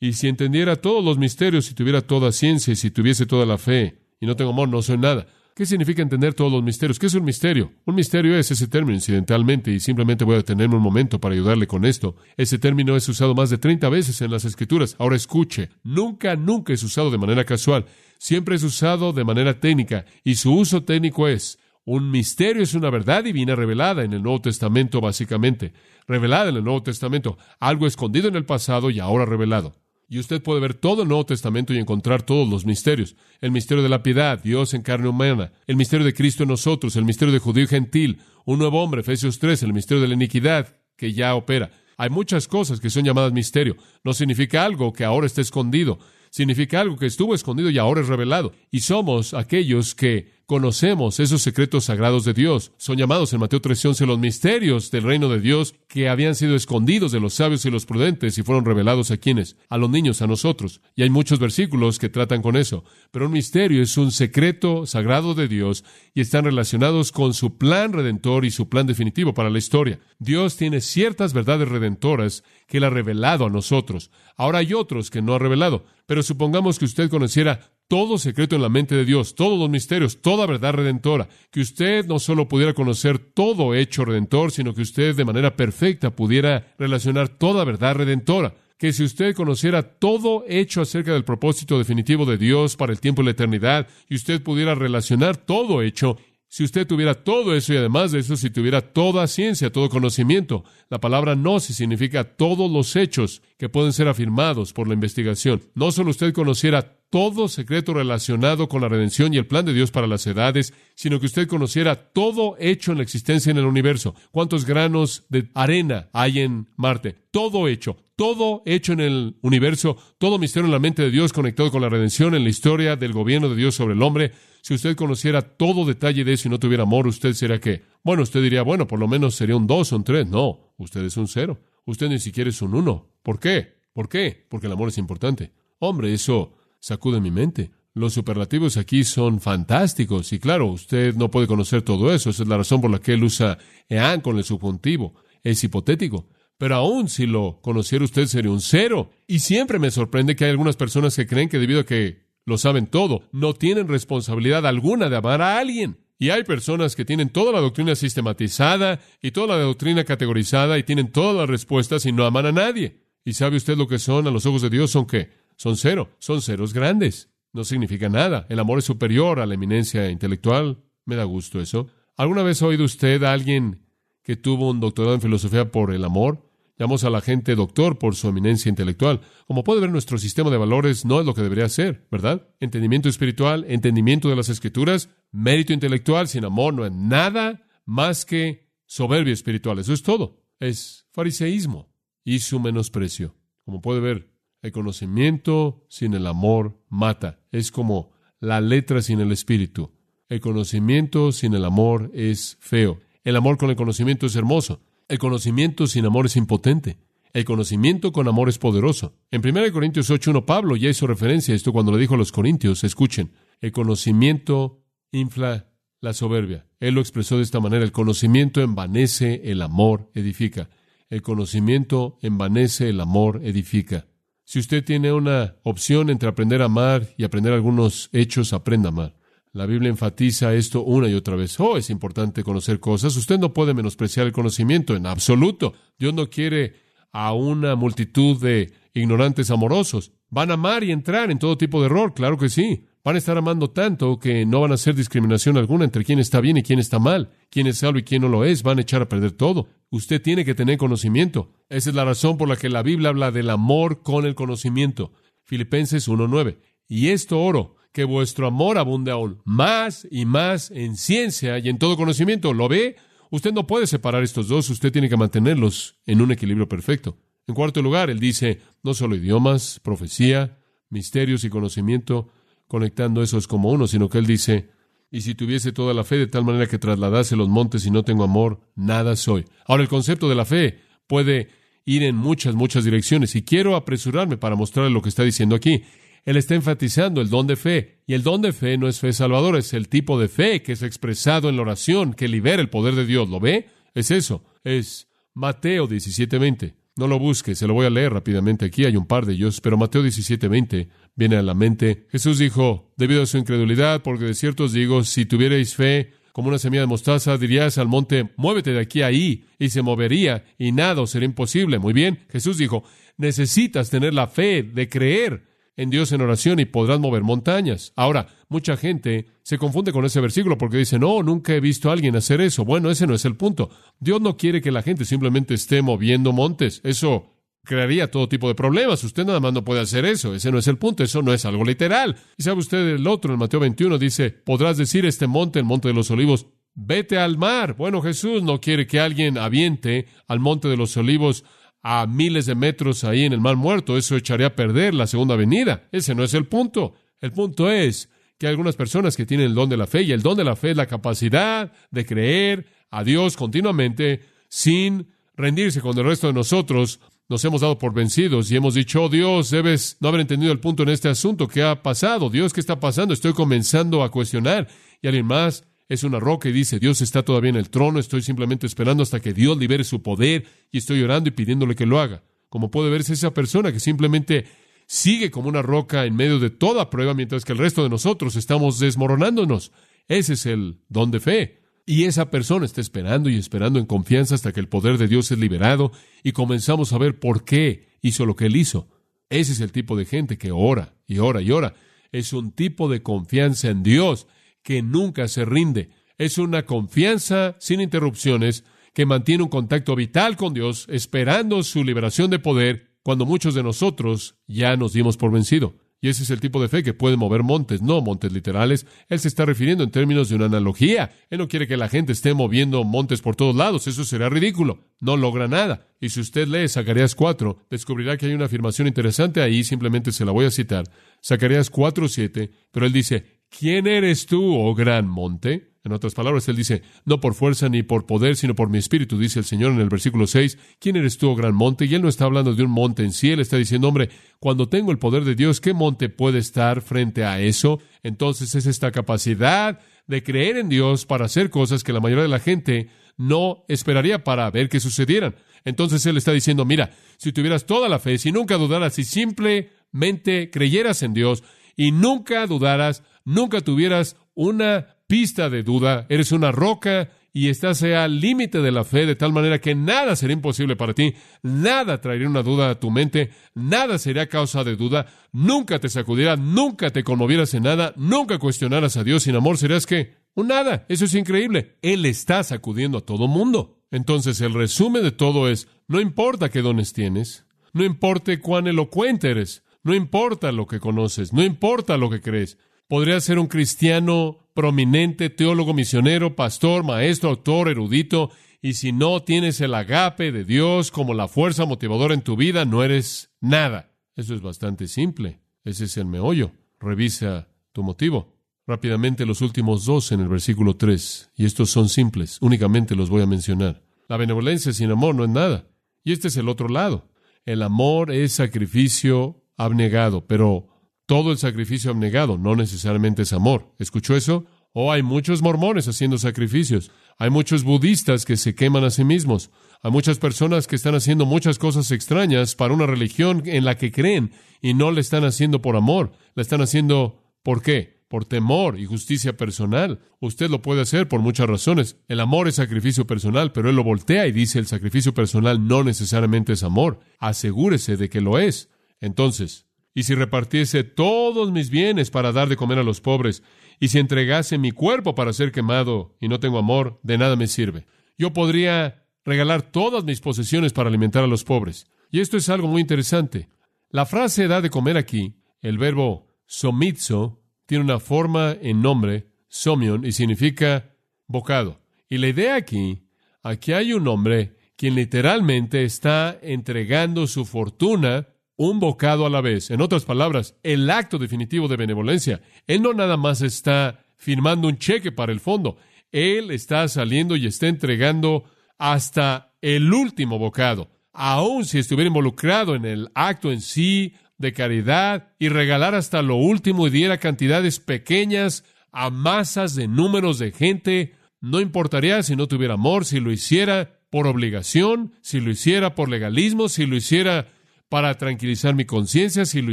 Y 0.00 0.14
si 0.14 0.28
entendiera 0.28 0.76
todos 0.76 1.04
los 1.04 1.18
misterios, 1.18 1.66
si 1.66 1.74
tuviera 1.74 2.00
toda 2.00 2.32
ciencia 2.32 2.72
y 2.72 2.76
si 2.76 2.90
tuviese 2.90 3.26
toda 3.26 3.44
la 3.44 3.58
fe, 3.58 3.98
y 4.20 4.26
no 4.26 4.36
tengo 4.36 4.50
amor, 4.50 4.68
no 4.68 4.82
soy 4.82 4.98
nada. 4.98 5.26
¿Qué 5.54 5.66
significa 5.66 6.02
entender 6.02 6.34
todos 6.34 6.52
los 6.52 6.62
misterios? 6.62 6.98
¿Qué 6.98 7.06
es 7.06 7.14
un 7.14 7.24
misterio? 7.24 7.72
Un 7.84 7.94
misterio 7.94 8.36
es 8.36 8.50
ese 8.50 8.68
término 8.68 8.94
incidentalmente, 8.94 9.70
y 9.70 9.80
simplemente 9.80 10.24
voy 10.24 10.34
a 10.34 10.38
detenerme 10.38 10.76
un 10.76 10.82
momento 10.82 11.20
para 11.20 11.34
ayudarle 11.34 11.66
con 11.66 11.84
esto. 11.84 12.16
Ese 12.36 12.58
término 12.58 12.96
es 12.96 13.08
usado 13.08 13.34
más 13.34 13.50
de 13.50 13.58
30 13.58 13.88
veces 13.88 14.20
en 14.22 14.30
las 14.30 14.44
Escrituras. 14.44 14.96
Ahora 14.98 15.16
escuche, 15.16 15.70
nunca, 15.82 16.36
nunca 16.36 16.72
es 16.72 16.82
usado 16.82 17.10
de 17.10 17.18
manera 17.18 17.44
casual. 17.44 17.86
Siempre 18.18 18.56
es 18.56 18.62
usado 18.62 19.12
de 19.12 19.24
manera 19.24 19.60
técnica, 19.60 20.04
y 20.24 20.36
su 20.36 20.54
uso 20.54 20.84
técnico 20.84 21.28
es 21.28 21.58
un 21.84 22.10
misterio 22.10 22.62
es 22.62 22.74
una 22.74 22.90
verdad 22.90 23.24
divina 23.24 23.56
revelada 23.56 24.04
en 24.04 24.12
el 24.12 24.22
Nuevo 24.22 24.40
Testamento, 24.40 25.00
básicamente. 25.00 25.72
Revelada 26.06 26.50
en 26.50 26.56
el 26.56 26.64
Nuevo 26.64 26.82
Testamento. 26.82 27.38
Algo 27.58 27.86
escondido 27.86 28.28
en 28.28 28.36
el 28.36 28.44
pasado 28.44 28.90
y 28.90 29.00
ahora 29.00 29.24
revelado. 29.24 29.74
Y 30.12 30.18
usted 30.18 30.42
puede 30.42 30.60
ver 30.60 30.74
todo 30.74 31.02
el 31.02 31.08
Nuevo 31.08 31.24
Testamento 31.24 31.72
y 31.72 31.78
encontrar 31.78 32.24
todos 32.24 32.48
los 32.48 32.66
misterios. 32.66 33.14
El 33.40 33.52
misterio 33.52 33.80
de 33.84 33.88
la 33.88 34.02
piedad, 34.02 34.42
Dios 34.42 34.74
en 34.74 34.82
carne 34.82 35.06
humana. 35.08 35.52
El 35.68 35.76
misterio 35.76 36.04
de 36.04 36.12
Cristo 36.12 36.42
en 36.42 36.48
nosotros. 36.48 36.96
El 36.96 37.04
misterio 37.04 37.32
de 37.32 37.38
judío 37.38 37.62
y 37.62 37.68
gentil. 37.68 38.18
Un 38.44 38.58
nuevo 38.58 38.82
hombre, 38.82 39.02
Efesios 39.02 39.38
3. 39.38 39.62
El 39.62 39.72
misterio 39.72 40.02
de 40.02 40.08
la 40.08 40.14
iniquidad 40.14 40.76
que 40.96 41.12
ya 41.12 41.36
opera. 41.36 41.70
Hay 41.96 42.10
muchas 42.10 42.48
cosas 42.48 42.80
que 42.80 42.90
son 42.90 43.04
llamadas 43.04 43.32
misterio. 43.32 43.76
No 44.02 44.12
significa 44.12 44.64
algo 44.64 44.92
que 44.92 45.04
ahora 45.04 45.28
está 45.28 45.42
escondido. 45.42 46.00
Significa 46.30 46.80
algo 46.80 46.96
que 46.96 47.06
estuvo 47.06 47.32
escondido 47.32 47.70
y 47.70 47.78
ahora 47.78 48.00
es 48.00 48.08
revelado. 48.08 48.52
Y 48.72 48.80
somos 48.80 49.32
aquellos 49.32 49.94
que 49.94 50.39
conocemos 50.50 51.20
esos 51.20 51.42
secretos 51.42 51.84
sagrados 51.84 52.24
de 52.24 52.34
Dios. 52.34 52.72
Son 52.76 52.96
llamados 52.96 53.32
en 53.32 53.38
Mateo 53.38 53.62
13:11 53.62 54.04
los 54.04 54.18
misterios 54.18 54.90
del 54.90 55.04
reino 55.04 55.28
de 55.28 55.38
Dios 55.38 55.76
que 55.86 56.08
habían 56.08 56.34
sido 56.34 56.56
escondidos 56.56 57.12
de 57.12 57.20
los 57.20 57.34
sabios 57.34 57.64
y 57.66 57.70
los 57.70 57.86
prudentes 57.86 58.36
y 58.36 58.42
fueron 58.42 58.64
revelados 58.64 59.12
a 59.12 59.16
quienes, 59.16 59.56
a 59.68 59.78
los 59.78 59.88
niños, 59.88 60.22
a 60.22 60.26
nosotros. 60.26 60.80
Y 60.96 61.04
hay 61.04 61.10
muchos 61.10 61.38
versículos 61.38 62.00
que 62.00 62.08
tratan 62.08 62.42
con 62.42 62.56
eso. 62.56 62.82
Pero 63.12 63.26
un 63.26 63.32
misterio 63.32 63.80
es 63.80 63.96
un 63.96 64.10
secreto 64.10 64.86
sagrado 64.86 65.34
de 65.34 65.46
Dios 65.46 65.84
y 66.14 66.20
están 66.20 66.44
relacionados 66.44 67.12
con 67.12 67.32
su 67.32 67.56
plan 67.56 67.92
redentor 67.92 68.44
y 68.44 68.50
su 68.50 68.68
plan 68.68 68.88
definitivo 68.88 69.34
para 69.34 69.50
la 69.50 69.58
historia. 69.58 70.00
Dios 70.18 70.56
tiene 70.56 70.80
ciertas 70.80 71.32
verdades 71.32 71.68
redentoras 71.68 72.42
que 72.66 72.78
Él 72.78 72.84
ha 72.84 72.90
revelado 72.90 73.46
a 73.46 73.50
nosotros. 73.50 74.10
Ahora 74.36 74.58
hay 74.58 74.74
otros 74.74 75.10
que 75.10 75.22
no 75.22 75.34
ha 75.34 75.38
revelado. 75.38 75.84
Pero 76.06 76.24
supongamos 76.24 76.80
que 76.80 76.86
usted 76.86 77.08
conociera 77.08 77.70
todo 77.90 78.18
secreto 78.18 78.54
en 78.54 78.62
la 78.62 78.68
mente 78.68 78.94
de 78.94 79.04
Dios, 79.04 79.34
todos 79.34 79.58
los 79.58 79.68
misterios, 79.68 80.22
toda 80.22 80.46
verdad 80.46 80.74
redentora, 80.74 81.28
que 81.50 81.60
usted 81.60 82.06
no 82.06 82.20
solo 82.20 82.46
pudiera 82.46 82.72
conocer 82.72 83.18
todo 83.18 83.74
hecho 83.74 84.04
redentor, 84.04 84.52
sino 84.52 84.72
que 84.72 84.82
usted 84.82 85.16
de 85.16 85.24
manera 85.24 85.56
perfecta 85.56 86.14
pudiera 86.14 86.72
relacionar 86.78 87.28
toda 87.30 87.64
verdad 87.64 87.96
redentora, 87.96 88.54
que 88.78 88.92
si 88.92 89.02
usted 89.02 89.34
conociera 89.34 89.82
todo 89.82 90.44
hecho 90.46 90.82
acerca 90.82 91.12
del 91.12 91.24
propósito 91.24 91.78
definitivo 91.78 92.24
de 92.26 92.38
Dios 92.38 92.76
para 92.76 92.92
el 92.92 93.00
tiempo 93.00 93.22
y 93.22 93.24
la 93.24 93.32
eternidad, 93.32 93.88
y 94.08 94.14
usted 94.14 94.40
pudiera 94.40 94.76
relacionar 94.76 95.36
todo 95.36 95.82
hecho, 95.82 96.16
si 96.46 96.62
usted 96.62 96.86
tuviera 96.86 97.14
todo 97.14 97.56
eso 97.56 97.74
y 97.74 97.76
además 97.76 98.12
de 98.12 98.20
eso, 98.20 98.36
si 98.36 98.50
tuviera 98.50 98.82
toda 98.82 99.26
ciencia, 99.26 99.72
todo 99.72 99.88
conocimiento, 99.88 100.62
la 100.90 101.00
palabra 101.00 101.34
gnosis 101.34 101.76
significa 101.76 102.22
todos 102.22 102.70
los 102.70 102.94
hechos 102.94 103.42
que 103.58 103.68
pueden 103.68 103.92
ser 103.92 104.06
afirmados 104.06 104.72
por 104.72 104.86
la 104.86 104.94
investigación. 104.94 105.62
No 105.74 105.90
solo 105.90 106.10
usted 106.10 106.32
conociera 106.32 106.99
todo 107.10 107.48
secreto 107.48 107.92
relacionado 107.92 108.68
con 108.68 108.80
la 108.80 108.88
redención 108.88 109.34
y 109.34 109.36
el 109.36 109.46
plan 109.46 109.64
de 109.66 109.72
Dios 109.72 109.90
para 109.90 110.06
las 110.06 110.26
edades, 110.26 110.72
sino 110.94 111.18
que 111.18 111.26
usted 111.26 111.48
conociera 111.48 112.12
todo 112.12 112.56
hecho 112.58 112.92
en 112.92 112.98
la 112.98 113.02
existencia 113.02 113.50
en 113.50 113.58
el 113.58 113.66
universo. 113.66 114.14
¿Cuántos 114.30 114.64
granos 114.64 115.24
de 115.28 115.50
arena 115.54 116.08
hay 116.12 116.38
en 116.38 116.68
Marte? 116.76 117.16
Todo 117.32 117.66
hecho, 117.66 117.96
todo 118.14 118.62
hecho 118.64 118.92
en 118.92 119.00
el 119.00 119.36
universo, 119.42 119.96
todo 120.18 120.38
misterio 120.38 120.66
en 120.66 120.72
la 120.72 120.78
mente 120.78 121.02
de 121.02 121.10
Dios 121.10 121.32
conectado 121.32 121.72
con 121.72 121.82
la 121.82 121.88
redención 121.88 122.34
en 122.34 122.44
la 122.44 122.50
historia 122.50 122.94
del 122.94 123.12
gobierno 123.12 123.48
de 123.48 123.56
Dios 123.56 123.74
sobre 123.74 123.94
el 123.94 124.02
hombre. 124.02 124.32
Si 124.62 124.74
usted 124.74 124.94
conociera 124.94 125.42
todo 125.42 125.84
detalle 125.84 126.22
de 126.22 126.34
eso 126.34 126.46
y 126.46 126.50
no 126.50 126.60
tuviera 126.60 126.84
amor, 126.84 127.08
usted 127.08 127.32
sería 127.32 127.60
que, 127.60 127.82
bueno, 128.04 128.22
usted 128.22 128.40
diría, 128.40 128.62
bueno, 128.62 128.86
por 128.86 129.00
lo 129.00 129.08
menos 129.08 129.34
sería 129.34 129.56
un 129.56 129.66
dos 129.66 129.92
o 129.92 129.96
un 129.96 130.04
tres. 130.04 130.28
No, 130.28 130.74
usted 130.76 131.02
es 131.02 131.16
un 131.16 131.26
cero. 131.26 131.58
Usted 131.86 132.08
ni 132.08 132.20
siquiera 132.20 132.50
es 132.50 132.62
un 132.62 132.74
uno. 132.74 133.08
¿Por 133.22 133.40
qué? 133.40 133.80
¿Por 133.92 134.08
qué? 134.08 134.46
Porque 134.48 134.66
el 134.66 134.74
amor 134.74 134.90
es 134.90 134.98
importante. 134.98 135.52
Hombre, 135.78 136.12
eso 136.12 136.59
sacude 136.80 137.20
mi 137.20 137.30
mente. 137.30 137.70
Los 137.92 138.14
superlativos 138.14 138.76
aquí 138.76 139.04
son 139.04 139.40
fantásticos 139.40 140.32
y 140.32 140.38
claro, 140.38 140.66
usted 140.66 141.14
no 141.14 141.30
puede 141.30 141.46
conocer 141.46 141.82
todo 141.82 142.12
eso. 142.12 142.30
Esa 142.30 142.42
es 142.42 142.48
la 142.48 142.56
razón 142.56 142.80
por 142.80 142.90
la 142.90 143.00
que 143.00 143.14
él 143.14 143.24
usa 143.24 143.58
ean 143.88 144.20
con 144.20 144.38
el 144.38 144.44
subjuntivo. 144.44 145.14
Es 145.42 145.62
hipotético. 145.64 146.28
Pero 146.56 146.76
aún 146.76 147.08
si 147.08 147.26
lo 147.26 147.60
conociera 147.62 148.04
usted 148.04 148.26
sería 148.26 148.50
un 148.50 148.60
cero. 148.60 149.10
Y 149.26 149.40
siempre 149.40 149.78
me 149.78 149.90
sorprende 149.90 150.36
que 150.36 150.44
hay 150.44 150.50
algunas 150.50 150.76
personas 150.76 151.16
que 151.16 151.26
creen 151.26 151.48
que 151.48 151.58
debido 151.58 151.80
a 151.80 151.86
que 151.86 152.26
lo 152.44 152.58
saben 152.58 152.86
todo, 152.86 153.22
no 153.32 153.54
tienen 153.54 153.88
responsabilidad 153.88 154.66
alguna 154.66 155.08
de 155.08 155.16
amar 155.16 155.42
a 155.42 155.58
alguien. 155.58 155.98
Y 156.18 156.28
hay 156.28 156.44
personas 156.44 156.96
que 156.96 157.06
tienen 157.06 157.30
toda 157.30 157.50
la 157.50 157.60
doctrina 157.60 157.94
sistematizada 157.94 159.00
y 159.22 159.30
toda 159.30 159.56
la 159.56 159.62
doctrina 159.62 160.04
categorizada 160.04 160.78
y 160.78 160.82
tienen 160.82 161.10
todas 161.10 161.34
las 161.34 161.48
respuestas 161.48 162.04
y 162.04 162.12
no 162.12 162.26
aman 162.26 162.46
a 162.46 162.52
nadie. 162.52 162.98
¿Y 163.24 163.32
sabe 163.32 163.56
usted 163.56 163.76
lo 163.76 163.88
que 163.88 163.98
son 163.98 164.26
a 164.26 164.30
los 164.30 164.44
ojos 164.44 164.62
de 164.62 164.70
Dios? 164.70 164.90
Son 164.90 165.06
qué? 165.06 165.30
Son 165.60 165.76
cero, 165.76 166.08
son 166.20 166.40
ceros 166.40 166.72
grandes. 166.72 167.28
No 167.52 167.64
significa 167.64 168.08
nada. 168.08 168.46
El 168.48 168.60
amor 168.60 168.78
es 168.78 168.86
superior 168.86 169.40
a 169.40 169.44
la 169.44 169.52
eminencia 169.52 170.08
intelectual. 170.08 170.82
Me 171.04 171.16
da 171.16 171.24
gusto 171.24 171.60
eso. 171.60 171.88
¿Alguna 172.16 172.42
vez 172.42 172.62
ha 172.62 172.66
oído 172.66 172.82
usted 172.82 173.22
a 173.24 173.34
alguien 173.34 173.86
que 174.22 174.36
tuvo 174.36 174.70
un 174.70 174.80
doctorado 174.80 175.14
en 175.14 175.20
filosofía 175.20 175.70
por 175.70 175.92
el 175.92 176.02
amor? 176.02 176.50
Llamamos 176.78 177.04
a 177.04 177.10
la 177.10 177.20
gente 177.20 177.56
doctor 177.56 177.98
por 177.98 178.14
su 178.14 178.28
eminencia 178.28 178.70
intelectual. 178.70 179.20
Como 179.46 179.62
puede 179.62 179.82
ver, 179.82 179.90
nuestro 179.90 180.16
sistema 180.16 180.48
de 180.48 180.56
valores 180.56 181.04
no 181.04 181.20
es 181.20 181.26
lo 181.26 181.34
que 181.34 181.42
debería 181.42 181.68
ser, 181.68 182.08
¿verdad? 182.10 182.48
Entendimiento 182.58 183.10
espiritual, 183.10 183.66
entendimiento 183.68 184.30
de 184.30 184.36
las 184.36 184.48
escrituras, 184.48 185.10
mérito 185.30 185.74
intelectual 185.74 186.26
sin 186.26 186.46
amor 186.46 186.72
no 186.72 186.86
es 186.86 186.92
nada 186.92 187.68
más 187.84 188.24
que 188.24 188.72
soberbia 188.86 189.34
espiritual. 189.34 189.78
Eso 189.78 189.92
es 189.92 190.02
todo. 190.02 190.42
Es 190.58 191.06
fariseísmo 191.12 191.92
y 192.24 192.38
su 192.38 192.60
menosprecio. 192.60 193.36
Como 193.66 193.82
puede 193.82 194.00
ver, 194.00 194.29
El 194.62 194.72
conocimiento 194.72 195.84
sin 195.88 196.14
el 196.14 196.26
amor 196.26 196.78
mata. 196.88 197.40
Es 197.50 197.70
como 197.70 198.12
la 198.40 198.60
letra 198.60 199.00
sin 199.00 199.20
el 199.20 199.32
espíritu. 199.32 199.92
El 200.28 200.40
conocimiento 200.40 201.32
sin 201.32 201.54
el 201.54 201.64
amor 201.64 202.10
es 202.14 202.56
feo. 202.60 203.00
El 203.24 203.36
amor 203.36 203.56
con 203.58 203.70
el 203.70 203.76
conocimiento 203.76 204.26
es 204.26 204.36
hermoso. 204.36 204.80
El 205.08 205.18
conocimiento 205.18 205.86
sin 205.86 206.04
amor 206.06 206.26
es 206.26 206.36
impotente. 206.36 206.98
El 207.32 207.44
conocimiento 207.44 208.12
con 208.12 208.28
amor 208.28 208.48
es 208.48 208.58
poderoso. 208.58 209.14
En 209.30 209.46
1 209.46 209.72
Corintios 209.72 210.10
8.1 210.10 210.44
Pablo 210.44 210.76
ya 210.76 210.90
hizo 210.90 211.06
referencia 211.06 211.54
a 211.54 211.56
esto 211.56 211.72
cuando 211.72 211.92
le 211.92 211.98
dijo 211.98 212.14
a 212.14 212.18
los 212.18 212.32
corintios, 212.32 212.82
escuchen, 212.82 213.32
el 213.60 213.72
conocimiento 213.72 214.82
infla 215.12 215.70
la 216.00 216.12
soberbia. 216.12 216.66
Él 216.80 216.94
lo 216.94 217.00
expresó 217.00 217.36
de 217.36 217.42
esta 217.42 217.60
manera, 217.60 217.84
el 217.84 217.92
conocimiento 217.92 218.60
envanece, 218.62 219.42
el 219.44 219.62
amor 219.62 220.10
edifica. 220.14 220.70
El 221.08 221.22
conocimiento 221.22 222.18
envanece, 222.22 222.88
el 222.88 223.00
amor 223.00 223.40
edifica. 223.44 224.06
Si 224.50 224.58
usted 224.58 224.82
tiene 224.82 225.12
una 225.12 225.54
opción 225.62 226.10
entre 226.10 226.28
aprender 226.28 226.60
a 226.60 226.64
amar 226.64 227.06
y 227.16 227.22
aprender 227.22 227.52
algunos 227.52 228.10
hechos, 228.12 228.52
aprenda 228.52 228.88
a 228.88 228.90
amar. 228.90 229.14
La 229.52 229.64
Biblia 229.64 229.90
enfatiza 229.90 230.54
esto 230.54 230.82
una 230.82 231.06
y 231.06 231.14
otra 231.14 231.36
vez. 231.36 231.60
Oh, 231.60 231.76
es 231.76 231.88
importante 231.88 232.42
conocer 232.42 232.80
cosas. 232.80 233.16
Usted 233.16 233.38
no 233.38 233.54
puede 233.54 233.74
menospreciar 233.74 234.26
el 234.26 234.32
conocimiento 234.32 234.96
en 234.96 235.06
absoluto. 235.06 235.74
Dios 236.00 236.14
no 236.14 236.28
quiere 236.28 236.74
a 237.12 237.32
una 237.32 237.76
multitud 237.76 238.42
de 238.42 238.72
ignorantes 238.92 239.52
amorosos. 239.52 240.10
Van 240.30 240.50
a 240.50 240.54
amar 240.54 240.82
y 240.82 240.90
entrar 240.90 241.30
en 241.30 241.38
todo 241.38 241.56
tipo 241.56 241.78
de 241.78 241.86
error, 241.86 242.12
claro 242.12 242.36
que 242.36 242.48
sí. 242.48 242.88
Van 243.02 243.14
a 243.14 243.18
estar 243.18 243.38
amando 243.38 243.70
tanto 243.70 244.18
que 244.18 244.44
no 244.44 244.60
van 244.60 244.72
a 244.72 244.74
hacer 244.74 244.94
discriminación 244.94 245.56
alguna 245.56 245.84
entre 245.84 246.04
quién 246.04 246.18
está 246.18 246.40
bien 246.40 246.58
y 246.58 246.62
quién 246.62 246.78
está 246.78 246.98
mal, 246.98 247.30
quién 247.48 247.66
es 247.66 247.78
salvo 247.78 247.98
y 247.98 248.02
quién 248.02 248.20
no 248.20 248.28
lo 248.28 248.44
es, 248.44 248.62
van 248.62 248.78
a 248.78 248.82
echar 248.82 249.00
a 249.00 249.08
perder 249.08 249.32
todo. 249.32 249.68
Usted 249.88 250.20
tiene 250.20 250.44
que 250.44 250.54
tener 250.54 250.76
conocimiento. 250.76 251.50
Esa 251.70 251.90
es 251.90 251.96
la 251.96 252.04
razón 252.04 252.36
por 252.36 252.48
la 252.48 252.56
que 252.56 252.68
la 252.68 252.82
Biblia 252.82 253.08
habla 253.08 253.30
del 253.30 253.48
amor 253.48 254.02
con 254.02 254.26
el 254.26 254.34
conocimiento. 254.34 255.12
Filipenses 255.44 256.08
1.9. 256.08 256.58
Y 256.88 257.08
esto 257.08 257.40
oro, 257.40 257.76
que 257.92 258.04
vuestro 258.04 258.46
amor 258.46 258.76
abunde 258.76 259.10
aún 259.10 259.40
más 259.44 260.06
y 260.10 260.26
más 260.26 260.70
en 260.70 260.96
ciencia 260.96 261.58
y 261.58 261.70
en 261.70 261.78
todo 261.78 261.96
conocimiento. 261.96 262.52
¿Lo 262.52 262.68
ve? 262.68 262.96
Usted 263.30 263.52
no 263.52 263.66
puede 263.66 263.86
separar 263.86 264.22
estos 264.22 264.48
dos, 264.48 264.68
usted 264.68 264.92
tiene 264.92 265.08
que 265.08 265.16
mantenerlos 265.16 265.96
en 266.04 266.20
un 266.20 266.32
equilibrio 266.32 266.68
perfecto. 266.68 267.16
En 267.46 267.54
cuarto 267.54 267.80
lugar, 267.80 268.10
él 268.10 268.20
dice, 268.20 268.60
no 268.82 268.92
solo 268.92 269.16
idiomas, 269.16 269.80
profecía, 269.82 270.58
misterios 270.90 271.44
y 271.44 271.50
conocimiento, 271.50 272.28
conectando 272.70 273.20
esos 273.20 273.48
como 273.48 273.70
uno, 273.70 273.88
sino 273.88 274.08
que 274.08 274.18
él 274.18 274.26
dice, 274.26 274.70
y 275.10 275.22
si 275.22 275.34
tuviese 275.34 275.72
toda 275.72 275.92
la 275.92 276.04
fe 276.04 276.18
de 276.18 276.28
tal 276.28 276.44
manera 276.44 276.68
que 276.68 276.78
trasladase 276.78 277.34
los 277.34 277.48
montes 277.48 277.84
y 277.84 277.90
no 277.90 278.04
tengo 278.04 278.22
amor, 278.22 278.60
nada 278.76 279.16
soy. 279.16 279.44
Ahora, 279.66 279.82
el 279.82 279.88
concepto 279.88 280.28
de 280.28 280.36
la 280.36 280.44
fe 280.44 280.78
puede 281.08 281.48
ir 281.84 282.04
en 282.04 282.14
muchas, 282.14 282.54
muchas 282.54 282.84
direcciones, 282.84 283.34
y 283.34 283.42
quiero 283.42 283.74
apresurarme 283.74 284.36
para 284.36 284.54
mostrarle 284.54 284.92
lo 284.92 285.02
que 285.02 285.08
está 285.08 285.24
diciendo 285.24 285.56
aquí. 285.56 285.82
Él 286.24 286.36
está 286.36 286.54
enfatizando 286.54 287.20
el 287.20 287.28
don 287.28 287.48
de 287.48 287.56
fe. 287.56 288.02
Y 288.06 288.14
el 288.14 288.22
don 288.22 288.40
de 288.40 288.52
fe 288.52 288.78
no 288.78 288.86
es 288.86 289.00
fe 289.00 289.12
salvadora, 289.12 289.58
es 289.58 289.72
el 289.72 289.88
tipo 289.88 290.20
de 290.20 290.28
fe 290.28 290.62
que 290.62 290.72
es 290.72 290.82
expresado 290.84 291.48
en 291.48 291.56
la 291.56 291.62
oración, 291.62 292.14
que 292.14 292.28
libera 292.28 292.62
el 292.62 292.70
poder 292.70 292.94
de 292.94 293.04
Dios. 293.04 293.28
¿Lo 293.28 293.40
ve? 293.40 293.66
Es 293.94 294.12
eso. 294.12 294.44
Es 294.62 295.08
Mateo 295.34 295.88
17:20. 295.88 296.79
No 296.96 297.06
lo 297.06 297.18
busque, 297.18 297.54
se 297.54 297.66
lo 297.66 297.74
voy 297.74 297.86
a 297.86 297.90
leer 297.90 298.12
rápidamente. 298.12 298.66
Aquí 298.66 298.84
hay 298.84 298.96
un 298.96 299.06
par 299.06 299.24
de 299.24 299.34
ellos, 299.34 299.60
pero 299.60 299.78
Mateo 299.78 300.02
17:20 300.02 300.88
viene 301.14 301.36
a 301.36 301.42
la 301.42 301.54
mente. 301.54 302.06
Jesús 302.10 302.38
dijo, 302.38 302.92
debido 302.96 303.22
a 303.22 303.26
su 303.26 303.38
incredulidad, 303.38 304.02
porque 304.02 304.24
de 304.24 304.34
cierto 304.34 304.64
os 304.64 304.72
digo, 304.72 305.04
si 305.04 305.24
tuvierais 305.24 305.74
fe 305.74 306.12
como 306.32 306.48
una 306.48 306.58
semilla 306.58 306.82
de 306.82 306.86
mostaza, 306.86 307.36
dirías 307.38 307.78
al 307.78 307.88
monte, 307.88 308.30
muévete 308.36 308.72
de 308.72 308.80
aquí 308.80 309.02
a 309.02 309.06
ahí, 309.06 309.44
y 309.58 309.70
se 309.70 309.82
movería, 309.82 310.44
y 310.58 310.72
nada 310.72 311.02
os 311.02 311.10
será 311.10 311.24
imposible. 311.24 311.78
Muy 311.78 311.92
bien, 311.92 312.20
Jesús 312.30 312.58
dijo, 312.58 312.84
necesitas 313.16 313.90
tener 313.90 314.14
la 314.14 314.28
fe 314.28 314.62
de 314.62 314.88
creer 314.88 315.49
en 315.80 315.88
Dios 315.88 316.12
en 316.12 316.20
oración 316.20 316.60
y 316.60 316.66
podrás 316.66 317.00
mover 317.00 317.22
montañas. 317.22 317.94
Ahora, 317.96 318.26
mucha 318.50 318.76
gente 318.76 319.28
se 319.42 319.56
confunde 319.56 319.92
con 319.92 320.04
ese 320.04 320.20
versículo 320.20 320.58
porque 320.58 320.76
dice, 320.76 320.98
no, 320.98 321.22
nunca 321.22 321.54
he 321.54 321.60
visto 321.60 321.88
a 321.88 321.94
alguien 321.94 322.16
hacer 322.16 322.42
eso. 322.42 322.66
Bueno, 322.66 322.90
ese 322.90 323.06
no 323.06 323.14
es 323.14 323.24
el 323.24 323.34
punto. 323.34 323.70
Dios 323.98 324.20
no 324.20 324.36
quiere 324.36 324.60
que 324.60 324.72
la 324.72 324.82
gente 324.82 325.06
simplemente 325.06 325.54
esté 325.54 325.80
moviendo 325.80 326.32
montes. 326.32 326.82
Eso 326.84 327.32
crearía 327.64 328.10
todo 328.10 328.28
tipo 328.28 328.46
de 328.46 328.54
problemas. 328.54 329.02
Usted 329.02 329.24
nada 329.24 329.40
más 329.40 329.54
no 329.54 329.64
puede 329.64 329.80
hacer 329.80 330.04
eso. 330.04 330.34
Ese 330.34 330.52
no 330.52 330.58
es 330.58 330.68
el 330.68 330.76
punto. 330.76 331.02
Eso 331.02 331.22
no 331.22 331.32
es 331.32 331.46
algo 331.46 331.64
literal. 331.64 332.14
Y 332.36 332.42
sabe 332.42 332.60
usted 332.60 332.96
el 332.96 333.06
otro, 333.06 333.32
en 333.32 333.38
Mateo 333.38 333.60
21, 333.60 333.96
dice, 333.96 334.28
podrás 334.28 334.76
decir 334.76 335.06
este 335.06 335.26
monte, 335.26 335.60
el 335.60 335.64
monte 335.64 335.88
de 335.88 335.94
los 335.94 336.10
olivos, 336.10 336.46
vete 336.74 337.16
al 337.16 337.38
mar. 337.38 337.74
Bueno, 337.74 338.02
Jesús 338.02 338.42
no 338.42 338.60
quiere 338.60 338.86
que 338.86 339.00
alguien 339.00 339.38
aviente 339.38 340.08
al 340.28 340.40
monte 340.40 340.68
de 340.68 340.76
los 340.76 340.94
olivos 340.98 341.42
a 341.82 342.06
miles 342.06 342.46
de 342.46 342.54
metros 342.54 343.04
ahí 343.04 343.24
en 343.24 343.32
el 343.32 343.40
mar 343.40 343.56
muerto, 343.56 343.96
eso 343.96 344.16
echaría 344.16 344.48
a 344.48 344.56
perder 344.56 344.94
la 344.94 345.06
segunda 345.06 345.36
venida. 345.36 345.88
Ese 345.92 346.14
no 346.14 346.24
es 346.24 346.34
el 346.34 346.46
punto. 346.46 346.94
El 347.20 347.32
punto 347.32 347.70
es 347.70 348.08
que 348.38 348.46
hay 348.46 348.50
algunas 348.52 348.76
personas 348.76 349.16
que 349.16 349.26
tienen 349.26 349.46
el 349.46 349.54
don 349.54 349.68
de 349.68 349.76
la 349.76 349.86
fe 349.86 350.02
y 350.02 350.12
el 350.12 350.22
don 350.22 350.36
de 350.36 350.44
la 350.44 350.56
fe 350.56 350.70
es 350.70 350.76
la 350.76 350.86
capacidad 350.86 351.72
de 351.90 352.06
creer 352.06 352.66
a 352.90 353.04
Dios 353.04 353.36
continuamente 353.36 354.20
sin 354.48 355.08
rendirse 355.36 355.80
cuando 355.80 356.02
el 356.02 356.08
resto 356.08 356.26
de 356.26 356.32
nosotros 356.32 357.00
nos 357.28 357.44
hemos 357.44 357.60
dado 357.60 357.78
por 357.78 357.94
vencidos 357.94 358.50
y 358.50 358.56
hemos 358.56 358.74
dicho, 358.74 359.04
oh 359.04 359.08
Dios, 359.08 359.50
debes 359.50 359.96
no 360.00 360.08
haber 360.08 360.22
entendido 360.22 360.52
el 360.52 360.58
punto 360.58 360.82
en 360.82 360.88
este 360.88 361.08
asunto. 361.08 361.46
¿Qué 361.46 361.62
ha 361.62 361.80
pasado? 361.80 362.28
Dios, 362.28 362.52
¿qué 362.52 362.60
está 362.60 362.80
pasando? 362.80 363.14
Estoy 363.14 363.34
comenzando 363.34 364.02
a 364.02 364.10
cuestionar. 364.10 364.66
Y 365.00 365.06
alguien 365.06 365.26
más 365.26 365.64
es 365.90 366.04
una 366.04 366.20
roca 366.20 366.48
y 366.48 366.52
dice, 366.52 366.78
Dios 366.78 367.02
está 367.02 367.24
todavía 367.24 367.50
en 367.50 367.56
el 367.56 367.68
trono, 367.68 367.98
estoy 367.98 368.22
simplemente 368.22 368.64
esperando 368.64 369.02
hasta 369.02 369.18
que 369.18 369.34
Dios 369.34 369.58
libere 369.58 369.82
su 369.82 370.02
poder 370.02 370.44
y 370.70 370.78
estoy 370.78 371.02
orando 371.02 371.28
y 371.28 371.32
pidiéndole 371.32 371.74
que 371.74 371.84
lo 371.84 371.98
haga. 371.98 372.22
Como 372.48 372.70
puede 372.70 372.90
verse 372.90 373.12
esa 373.12 373.34
persona 373.34 373.72
que 373.72 373.80
simplemente 373.80 374.46
sigue 374.86 375.32
como 375.32 375.48
una 375.48 375.62
roca 375.62 376.04
en 376.06 376.14
medio 376.14 376.38
de 376.38 376.50
toda 376.50 376.90
prueba, 376.90 377.12
mientras 377.12 377.44
que 377.44 377.52
el 377.52 377.58
resto 377.58 377.82
de 377.82 377.88
nosotros 377.88 378.36
estamos 378.36 378.78
desmoronándonos. 378.78 379.72
Ese 380.06 380.34
es 380.34 380.46
el 380.46 380.78
don 380.88 381.10
de 381.10 381.18
fe. 381.18 381.62
Y 381.86 382.04
esa 382.04 382.30
persona 382.30 382.66
está 382.66 382.80
esperando 382.80 383.28
y 383.28 383.36
esperando 383.36 383.80
en 383.80 383.86
confianza 383.86 384.36
hasta 384.36 384.52
que 384.52 384.60
el 384.60 384.68
poder 384.68 384.96
de 384.96 385.08
Dios 385.08 385.32
es 385.32 385.38
liberado 385.38 385.90
y 386.22 386.30
comenzamos 386.30 386.92
a 386.92 386.98
ver 386.98 387.18
por 387.18 387.44
qué 387.44 387.88
hizo 388.00 388.26
lo 388.26 388.36
que 388.36 388.46
él 388.46 388.54
hizo. 388.54 388.88
Ese 389.28 389.52
es 389.52 389.60
el 389.60 389.72
tipo 389.72 389.96
de 389.96 390.04
gente 390.04 390.38
que 390.38 390.52
ora 390.52 390.94
y 391.08 391.18
ora 391.18 391.42
y 391.42 391.50
ora. 391.50 391.74
Es 392.12 392.32
un 392.32 392.52
tipo 392.52 392.88
de 392.88 393.02
confianza 393.02 393.70
en 393.70 393.82
Dios 393.82 394.28
que 394.62 394.82
nunca 394.82 395.28
se 395.28 395.44
rinde. 395.44 395.90
Es 396.18 396.38
una 396.38 396.64
confianza 396.64 397.56
sin 397.58 397.80
interrupciones 397.80 398.64
que 398.92 399.06
mantiene 399.06 399.44
un 399.44 399.48
contacto 399.48 399.94
vital 399.94 400.36
con 400.36 400.52
Dios, 400.52 400.86
esperando 400.88 401.62
su 401.62 401.84
liberación 401.84 402.30
de 402.30 402.38
poder 402.38 402.90
cuando 403.02 403.26
muchos 403.26 403.54
de 403.54 403.62
nosotros 403.62 404.36
ya 404.46 404.76
nos 404.76 404.92
dimos 404.92 405.16
por 405.16 405.32
vencido. 405.32 405.74
Y 406.02 406.08
ese 406.08 406.22
es 406.22 406.30
el 406.30 406.40
tipo 406.40 406.62
de 406.62 406.68
fe 406.68 406.82
que 406.82 406.94
puede 406.94 407.18
mover 407.18 407.42
montes, 407.42 407.82
no 407.82 408.00
montes 408.00 408.32
literales. 408.32 408.86
Él 409.08 409.20
se 409.20 409.28
está 409.28 409.44
refiriendo 409.44 409.84
en 409.84 409.90
términos 409.90 410.30
de 410.30 410.36
una 410.36 410.46
analogía. 410.46 411.12
Él 411.28 411.38
no 411.38 411.48
quiere 411.48 411.68
que 411.68 411.76
la 411.76 411.90
gente 411.90 412.12
esté 412.12 412.32
moviendo 412.32 412.84
montes 412.84 413.20
por 413.20 413.36
todos 413.36 413.54
lados. 413.54 413.86
Eso 413.86 414.04
será 414.04 414.30
ridículo. 414.30 414.86
No 415.00 415.18
logra 415.18 415.46
nada. 415.46 415.88
Y 416.00 416.08
si 416.08 416.20
usted 416.20 416.48
lee 416.48 416.68
Zacarías 416.68 417.14
4, 417.14 417.66
descubrirá 417.68 418.16
que 418.16 418.26
hay 418.26 418.32
una 418.32 418.46
afirmación 418.46 418.88
interesante 418.88 419.42
ahí. 419.42 419.62
Simplemente 419.62 420.10
se 420.10 420.24
la 420.24 420.32
voy 420.32 420.46
a 420.46 420.50
citar. 420.50 420.84
Zacarías 421.22 421.70
4.7. 421.70 422.50
Pero 422.72 422.86
él 422.86 422.92
dice, 422.94 423.39
¿quién 423.50 423.86
eres 423.86 424.26
tú, 424.26 424.54
oh 424.54 424.74
gran 424.74 425.06
monte? 425.06 425.70
En 425.82 425.92
otras 425.92 426.14
palabras, 426.14 426.46
él 426.48 426.56
dice, 426.56 426.82
no 427.06 427.20
por 427.20 427.32
fuerza 427.32 427.70
ni 427.70 427.82
por 427.82 428.04
poder, 428.04 428.36
sino 428.36 428.54
por 428.54 428.68
mi 428.68 428.76
espíritu, 428.76 429.18
dice 429.18 429.38
el 429.38 429.46
Señor 429.46 429.72
en 429.72 429.80
el 429.80 429.88
versículo 429.88 430.26
6, 430.26 430.58
¿quién 430.78 430.96
eres 430.96 431.16
tú, 431.16 431.30
oh 431.30 431.34
gran 431.34 431.54
monte? 431.54 431.86
Y 431.86 431.94
él 431.94 432.02
no 432.02 432.08
está 432.08 432.26
hablando 432.26 432.54
de 432.54 432.62
un 432.62 432.70
monte 432.70 433.02
en 433.02 433.12
sí, 433.12 433.30
él 433.30 433.40
está 433.40 433.56
diciendo, 433.56 433.88
hombre, 433.88 434.10
cuando 434.40 434.68
tengo 434.68 434.92
el 434.92 434.98
poder 434.98 435.24
de 435.24 435.34
Dios, 435.34 435.60
¿qué 435.60 435.72
monte 435.72 436.10
puede 436.10 436.38
estar 436.38 436.82
frente 436.82 437.24
a 437.24 437.40
eso? 437.40 437.80
Entonces 438.02 438.54
es 438.54 438.66
esta 438.66 438.92
capacidad 438.92 439.80
de 440.06 440.22
creer 440.22 440.58
en 440.58 440.68
Dios 440.68 441.06
para 441.06 441.24
hacer 441.24 441.48
cosas 441.48 441.82
que 441.82 441.94
la 441.94 442.00
mayoría 442.00 442.24
de 442.24 442.28
la 442.28 442.40
gente 442.40 442.90
no 443.16 443.64
esperaría 443.68 444.22
para 444.22 444.50
ver 444.50 444.68
que 444.68 444.80
sucedieran. 444.80 445.34
Entonces 445.64 446.04
él 446.04 446.16
está 446.16 446.32
diciendo, 446.32 446.64
mira, 446.66 446.90
si 447.16 447.32
tuvieras 447.32 447.64
toda 447.64 447.88
la 447.88 447.98
fe, 447.98 448.18
si 448.18 448.32
nunca 448.32 448.56
dudaras, 448.56 448.94
si 448.94 449.04
simplemente 449.04 450.50
creyeras 450.50 451.02
en 451.02 451.14
Dios 451.14 451.42
y 451.80 451.92
nunca 451.92 452.46
dudaras, 452.46 453.02
nunca 453.24 453.62
tuvieras 453.62 454.14
una 454.34 454.98
pista 455.06 455.48
de 455.48 455.62
duda, 455.62 456.04
eres 456.10 456.30
una 456.30 456.52
roca 456.52 457.08
y 457.32 457.48
estás 457.48 457.82
al 457.82 458.20
límite 458.20 458.60
de 458.60 458.70
la 458.70 458.84
fe 458.84 459.06
de 459.06 459.14
tal 459.14 459.32
manera 459.32 459.62
que 459.62 459.74
nada 459.74 460.14
será 460.14 460.34
imposible 460.34 460.76
para 460.76 460.92
ti, 460.92 461.14
nada 461.42 461.98
traería 462.02 462.28
una 462.28 462.42
duda 462.42 462.68
a 462.68 462.78
tu 462.78 462.90
mente, 462.90 463.30
nada 463.54 463.96
sería 463.96 464.28
causa 464.28 464.62
de 464.62 464.76
duda, 464.76 465.06
nunca 465.32 465.78
te 465.78 465.88
sacudirá, 465.88 466.36
nunca 466.36 466.90
te 466.90 467.02
conmovieras 467.02 467.54
en 467.54 467.62
nada, 467.62 467.94
nunca 467.96 468.38
cuestionaras 468.38 468.98
a 468.98 469.02
Dios 469.02 469.22
sin 469.22 469.36
amor, 469.36 469.56
serás 469.56 469.86
que 469.86 470.16
un 470.34 470.48
nada, 470.48 470.84
eso 470.90 471.06
es 471.06 471.14
increíble. 471.14 471.78
Él 471.80 472.04
está 472.04 472.44
sacudiendo 472.44 472.98
a 472.98 473.06
todo 473.06 473.26
mundo. 473.26 473.78
Entonces 473.90 474.38
el 474.42 474.52
resumen 474.52 475.02
de 475.02 475.12
todo 475.12 475.48
es, 475.48 475.66
no 475.88 475.98
importa 475.98 476.50
qué 476.50 476.60
dones 476.60 476.92
tienes, 476.92 477.46
no 477.72 477.84
importa 477.84 478.38
cuán 478.38 478.66
elocuente 478.66 479.30
eres, 479.30 479.64
no 479.82 479.94
importa 479.94 480.52
lo 480.52 480.66
que 480.66 480.80
conoces, 480.80 481.32
no 481.32 481.42
importa 481.42 481.96
lo 481.96 482.10
que 482.10 482.20
crees, 482.20 482.58
Podría 482.90 483.20
ser 483.20 483.38
un 483.38 483.46
cristiano 483.46 484.50
prominente, 484.52 485.30
teólogo, 485.30 485.72
misionero, 485.74 486.34
pastor, 486.34 486.82
maestro, 486.82 487.30
autor, 487.30 487.68
erudito, 487.68 488.32
y 488.60 488.72
si 488.72 488.90
no 488.90 489.22
tienes 489.22 489.60
el 489.60 489.74
agape 489.74 490.32
de 490.32 490.44
Dios 490.44 490.90
como 490.90 491.14
la 491.14 491.28
fuerza 491.28 491.66
motivadora 491.66 492.14
en 492.14 492.22
tu 492.22 492.34
vida, 492.34 492.64
no 492.64 492.82
eres 492.82 493.30
nada. 493.40 493.92
Eso 494.16 494.34
es 494.34 494.42
bastante 494.42 494.88
simple. 494.88 495.38
Ese 495.62 495.84
es 495.84 495.96
el 495.98 496.06
meollo. 496.06 496.50
Revisa 496.80 497.46
tu 497.70 497.84
motivo. 497.84 498.36
Rápidamente 498.66 499.24
los 499.24 499.40
últimos 499.40 499.84
dos 499.84 500.10
en 500.10 500.18
el 500.18 500.28
versículo 500.28 500.74
3, 500.74 501.30
y 501.36 501.44
estos 501.44 501.70
son 501.70 501.88
simples, 501.88 502.38
únicamente 502.40 502.96
los 502.96 503.08
voy 503.08 503.22
a 503.22 503.26
mencionar. 503.26 503.84
La 504.08 504.16
benevolencia 504.16 504.72
sin 504.72 504.90
amor 504.90 505.14
no 505.14 505.22
es 505.22 505.30
nada. 505.30 505.68
Y 506.02 506.10
este 506.10 506.26
es 506.26 506.36
el 506.36 506.48
otro 506.48 506.68
lado. 506.68 507.08
El 507.46 507.62
amor 507.62 508.10
es 508.10 508.32
sacrificio 508.32 509.44
abnegado, 509.64 510.26
pero 510.26 510.66
todo 511.06 511.32
el 511.32 511.38
sacrificio 511.38 511.90
abnegado 511.90 512.38
no 512.38 512.56
necesariamente 512.56 513.22
es 513.22 513.32
amor. 513.32 513.74
¿Escuchó 513.78 514.16
eso? 514.16 514.46
Oh, 514.72 514.92
hay 514.92 515.02
muchos 515.02 515.42
mormones 515.42 515.88
haciendo 515.88 516.18
sacrificios. 516.18 516.92
Hay 517.18 517.30
muchos 517.30 517.64
budistas 517.64 518.24
que 518.24 518.36
se 518.36 518.54
queman 518.54 518.84
a 518.84 518.90
sí 518.90 519.04
mismos. 519.04 519.50
Hay 519.82 519.90
muchas 519.90 520.18
personas 520.18 520.66
que 520.66 520.76
están 520.76 520.94
haciendo 520.94 521.26
muchas 521.26 521.58
cosas 521.58 521.90
extrañas 521.90 522.54
para 522.54 522.72
una 522.72 522.86
religión 522.86 523.42
en 523.46 523.64
la 523.64 523.76
que 523.76 523.90
creen 523.90 524.30
y 524.62 524.74
no 524.74 524.92
le 524.92 525.00
están 525.00 525.24
haciendo 525.24 525.60
por 525.60 525.76
amor. 525.76 526.12
La 526.34 526.42
están 526.42 526.60
haciendo 526.60 527.20
¿por 527.42 527.62
qué? 527.62 528.04
Por 528.08 528.24
temor 528.24 528.78
y 528.78 528.86
justicia 528.86 529.36
personal. 529.36 530.00
Usted 530.20 530.48
lo 530.48 530.62
puede 530.62 530.82
hacer 530.82 531.08
por 531.08 531.20
muchas 531.20 531.48
razones. 531.48 531.96
El 532.08 532.20
amor 532.20 532.46
es 532.46 532.54
sacrificio 532.54 533.06
personal, 533.06 533.52
pero 533.52 533.68
él 533.68 533.76
lo 533.76 533.84
voltea 533.84 534.26
y 534.26 534.32
dice 534.32 534.58
el 534.58 534.66
sacrificio 534.66 535.12
personal 535.12 535.66
no 535.66 535.82
necesariamente 535.82 536.52
es 536.52 536.62
amor. 536.62 537.00
Asegúrese 537.18 537.96
de 537.96 538.08
que 538.08 538.20
lo 538.20 538.38
es. 538.38 538.70
Entonces, 539.00 539.66
y 539.94 540.04
si 540.04 540.14
repartiese 540.14 540.84
todos 540.84 541.50
mis 541.52 541.70
bienes 541.70 542.10
para 542.10 542.32
dar 542.32 542.48
de 542.48 542.56
comer 542.56 542.78
a 542.78 542.84
los 542.84 543.00
pobres, 543.00 543.42
y 543.80 543.88
si 543.88 543.98
entregase 543.98 544.58
mi 544.58 544.70
cuerpo 544.70 545.14
para 545.14 545.32
ser 545.32 545.52
quemado 545.52 546.16
y 546.20 546.28
no 546.28 546.38
tengo 546.38 546.58
amor, 546.58 547.00
de 547.02 547.18
nada 547.18 547.36
me 547.36 547.46
sirve. 547.46 547.86
Yo 548.18 548.32
podría 548.32 549.06
regalar 549.24 549.62
todas 549.62 550.04
mis 550.04 550.20
posesiones 550.20 550.72
para 550.72 550.88
alimentar 550.88 551.24
a 551.24 551.26
los 551.26 551.44
pobres. 551.44 551.86
Y 552.10 552.20
esto 552.20 552.36
es 552.36 552.48
algo 552.48 552.68
muy 552.68 552.80
interesante. 552.80 553.48
La 553.90 554.06
frase 554.06 554.48
da 554.48 554.60
de 554.60 554.70
comer 554.70 554.96
aquí, 554.96 555.42
el 555.62 555.78
verbo 555.78 556.28
somitzo, 556.46 557.42
tiene 557.66 557.84
una 557.84 558.00
forma 558.00 558.56
en 558.60 558.82
nombre, 558.82 559.28
somion, 559.48 560.04
y 560.04 560.12
significa 560.12 560.96
bocado. 561.26 561.80
Y 562.08 562.18
la 562.18 562.28
idea 562.28 562.56
aquí, 562.56 563.08
aquí 563.42 563.72
hay 563.72 563.92
un 563.92 564.06
hombre 564.08 564.56
quien 564.76 564.94
literalmente 564.94 565.84
está 565.84 566.38
entregando 566.42 567.26
su 567.26 567.44
fortuna 567.44 568.28
un 568.60 568.78
bocado 568.78 569.24
a 569.24 569.30
la 569.30 569.40
vez. 569.40 569.70
En 569.70 569.80
otras 569.80 570.04
palabras, 570.04 570.54
el 570.62 570.90
acto 570.90 571.16
definitivo 571.16 571.66
de 571.66 571.78
benevolencia. 571.78 572.42
Él 572.66 572.82
no 572.82 572.92
nada 572.92 573.16
más 573.16 573.40
está 573.40 574.04
firmando 574.18 574.68
un 574.68 574.76
cheque 574.76 575.12
para 575.12 575.32
el 575.32 575.40
fondo. 575.40 575.78
Él 576.12 576.50
está 576.50 576.86
saliendo 576.88 577.36
y 577.36 577.46
está 577.46 577.68
entregando 577.68 578.44
hasta 578.76 579.54
el 579.62 579.90
último 579.94 580.38
bocado. 580.38 580.90
Aun 581.14 581.64
si 581.64 581.78
estuviera 581.78 582.08
involucrado 582.08 582.74
en 582.74 582.84
el 582.84 583.08
acto 583.14 583.50
en 583.50 583.62
sí 583.62 584.12
de 584.36 584.52
caridad 584.52 585.32
y 585.38 585.48
regalar 585.48 585.94
hasta 585.94 586.20
lo 586.20 586.36
último 586.36 586.86
y 586.86 586.90
diera 586.90 587.16
cantidades 587.16 587.80
pequeñas 587.80 588.64
a 588.92 589.08
masas 589.08 589.74
de 589.74 589.88
números 589.88 590.38
de 590.38 590.52
gente, 590.52 591.14
no 591.40 591.60
importaría 591.60 592.22
si 592.22 592.36
no 592.36 592.46
tuviera 592.46 592.74
amor, 592.74 593.06
si 593.06 593.20
lo 593.20 593.32
hiciera 593.32 594.00
por 594.10 594.26
obligación, 594.26 595.14
si 595.22 595.40
lo 595.40 595.50
hiciera 595.50 595.94
por 595.94 596.10
legalismo, 596.10 596.68
si 596.68 596.84
lo 596.84 596.96
hiciera 596.96 597.46
para 597.90 598.16
tranquilizar 598.16 598.74
mi 598.76 598.84
conciencia, 598.84 599.44
si 599.44 599.60
lo 599.60 599.72